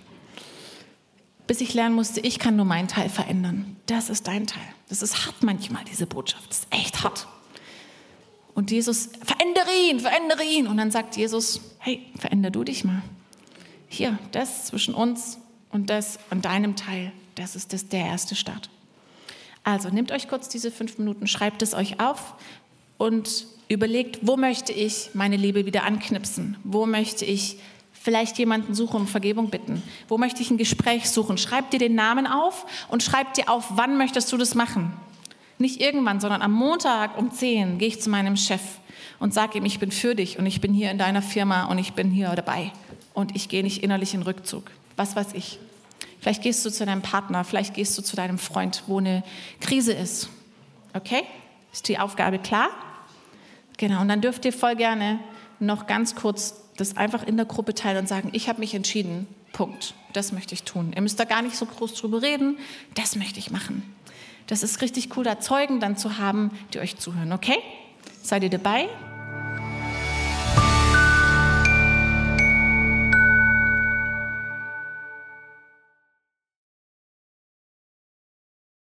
Bis 1.47 1.61
ich 1.61 1.73
lernen 1.73 1.95
musste, 1.95 2.19
ich 2.19 2.39
kann 2.39 2.55
nur 2.55 2.65
meinen 2.65 2.87
Teil 2.87 3.09
verändern. 3.09 3.77
Das 3.87 4.09
ist 4.09 4.27
dein 4.27 4.47
Teil. 4.47 4.63
Das 4.89 5.01
ist 5.01 5.25
hart 5.25 5.43
manchmal, 5.43 5.83
diese 5.85 6.05
Botschaft. 6.05 6.49
Das 6.49 6.59
ist 6.59 6.67
echt 6.69 7.03
hart. 7.03 7.27
Und 8.53 8.71
Jesus, 8.71 9.09
verändere 9.23 9.71
ihn, 9.89 9.99
verändere 9.99 10.43
ihn. 10.43 10.67
Und 10.67 10.77
dann 10.77 10.91
sagt 10.91 11.17
Jesus, 11.17 11.61
hey, 11.79 12.05
veränder 12.17 12.51
du 12.51 12.63
dich 12.63 12.83
mal. 12.83 13.01
Hier, 13.87 14.17
das 14.31 14.65
zwischen 14.65 14.93
uns 14.93 15.39
und 15.71 15.89
das 15.89 16.19
an 16.29 16.41
deinem 16.41 16.75
Teil, 16.75 17.11
das 17.35 17.55
ist 17.55 17.73
das, 17.73 17.87
der 17.87 18.05
erste 18.05 18.35
Start. 18.35 18.69
Also 19.63 19.89
nehmt 19.89 20.11
euch 20.11 20.27
kurz 20.27 20.49
diese 20.49 20.71
fünf 20.71 20.97
Minuten, 20.97 21.27
schreibt 21.27 21.61
es 21.61 21.73
euch 21.73 21.99
auf 21.99 22.35
und 22.97 23.47
überlegt, 23.69 24.19
wo 24.21 24.37
möchte 24.37 24.73
ich 24.73 25.11
meine 25.13 25.37
Liebe 25.37 25.65
wieder 25.65 25.83
anknipsen? 25.83 26.57
Wo 26.63 26.85
möchte 26.85 27.25
ich 27.25 27.57
vielleicht 27.91 28.37
jemanden 28.37 28.75
suchen 28.75 29.01
und 29.01 29.09
Vergebung 29.09 29.49
bitten? 29.49 29.81
Wo 30.09 30.17
möchte 30.17 30.41
ich 30.41 30.51
ein 30.51 30.57
Gespräch 30.57 31.09
suchen? 31.09 31.37
Schreibt 31.37 31.73
dir 31.73 31.79
den 31.79 31.95
Namen 31.95 32.27
auf 32.27 32.65
und 32.89 33.01
schreibt 33.01 33.37
dir 33.37 33.49
auf, 33.49 33.65
wann 33.75 33.97
möchtest 33.97 34.31
du 34.31 34.37
das 34.37 34.55
machen? 34.55 34.91
Nicht 35.63 35.79
irgendwann, 35.79 36.19
sondern 36.19 36.41
am 36.41 36.51
Montag 36.51 37.17
um 37.17 37.31
10 37.31 37.77
gehe 37.77 37.87
ich 37.87 38.01
zu 38.01 38.09
meinem 38.09 38.35
Chef 38.35 38.59
und 39.19 39.33
sage 39.33 39.57
ihm, 39.57 39.63
ich 39.63 39.79
bin 39.79 39.93
für 39.93 40.13
dich 40.13 40.37
und 40.37 40.45
ich 40.45 40.59
bin 40.59 40.73
hier 40.73 40.91
in 40.91 40.97
deiner 40.97 41.21
Firma 41.21 41.67
und 41.67 41.77
ich 41.77 41.93
bin 41.93 42.11
hier 42.11 42.27
dabei. 42.35 42.73
Und 43.13 43.33
ich 43.33 43.47
gehe 43.47 43.63
nicht 43.63 43.81
innerlich 43.81 44.13
in 44.13 44.23
Rückzug. 44.23 44.65
Was 44.97 45.15
weiß 45.15 45.27
ich. 45.35 45.59
Vielleicht 46.19 46.41
gehst 46.41 46.65
du 46.65 46.69
zu 46.69 46.85
deinem 46.85 47.01
Partner, 47.01 47.45
vielleicht 47.45 47.75
gehst 47.75 47.97
du 47.97 48.01
zu 48.01 48.17
deinem 48.17 48.39
Freund, 48.39 48.83
wo 48.87 48.97
eine 48.97 49.23
Krise 49.61 49.93
ist. 49.93 50.27
Okay? 50.93 51.23
Ist 51.71 51.87
die 51.87 51.97
Aufgabe 51.97 52.39
klar? 52.39 52.67
Genau, 53.77 54.01
und 54.01 54.09
dann 54.09 54.19
dürft 54.19 54.43
ihr 54.43 54.51
voll 54.51 54.75
gerne 54.75 55.17
noch 55.61 55.87
ganz 55.87 56.13
kurz 56.13 56.55
das 56.75 56.97
einfach 56.97 57.23
in 57.23 57.37
der 57.37 57.45
Gruppe 57.45 57.73
teilen 57.73 57.99
und 57.99 58.09
sagen, 58.09 58.31
ich 58.33 58.49
habe 58.49 58.59
mich 58.59 58.75
entschieden, 58.75 59.27
Punkt. 59.53 59.93
Das 60.11 60.33
möchte 60.33 60.55
ich 60.55 60.63
tun. 60.63 60.91
Ihr 60.93 61.01
müsst 61.01 61.21
da 61.21 61.23
gar 61.23 61.41
nicht 61.41 61.55
so 61.55 61.65
groß 61.65 61.93
drüber 61.93 62.21
reden, 62.21 62.57
das 62.95 63.15
möchte 63.15 63.39
ich 63.39 63.49
machen. 63.49 63.83
Das 64.53 64.61
ist 64.61 64.83
richtig 64.83 65.17
cool, 65.17 65.23
da 65.23 65.39
Zeugen 65.39 65.79
dann 65.79 65.97
zu 65.97 66.19
haben, 66.19 66.51
die 66.75 66.79
euch 66.79 66.97
zuhören, 66.97 67.33
okay? 67.33 67.57
Seid 68.21 68.43
ihr 68.43 68.51
dabei? 68.51 68.87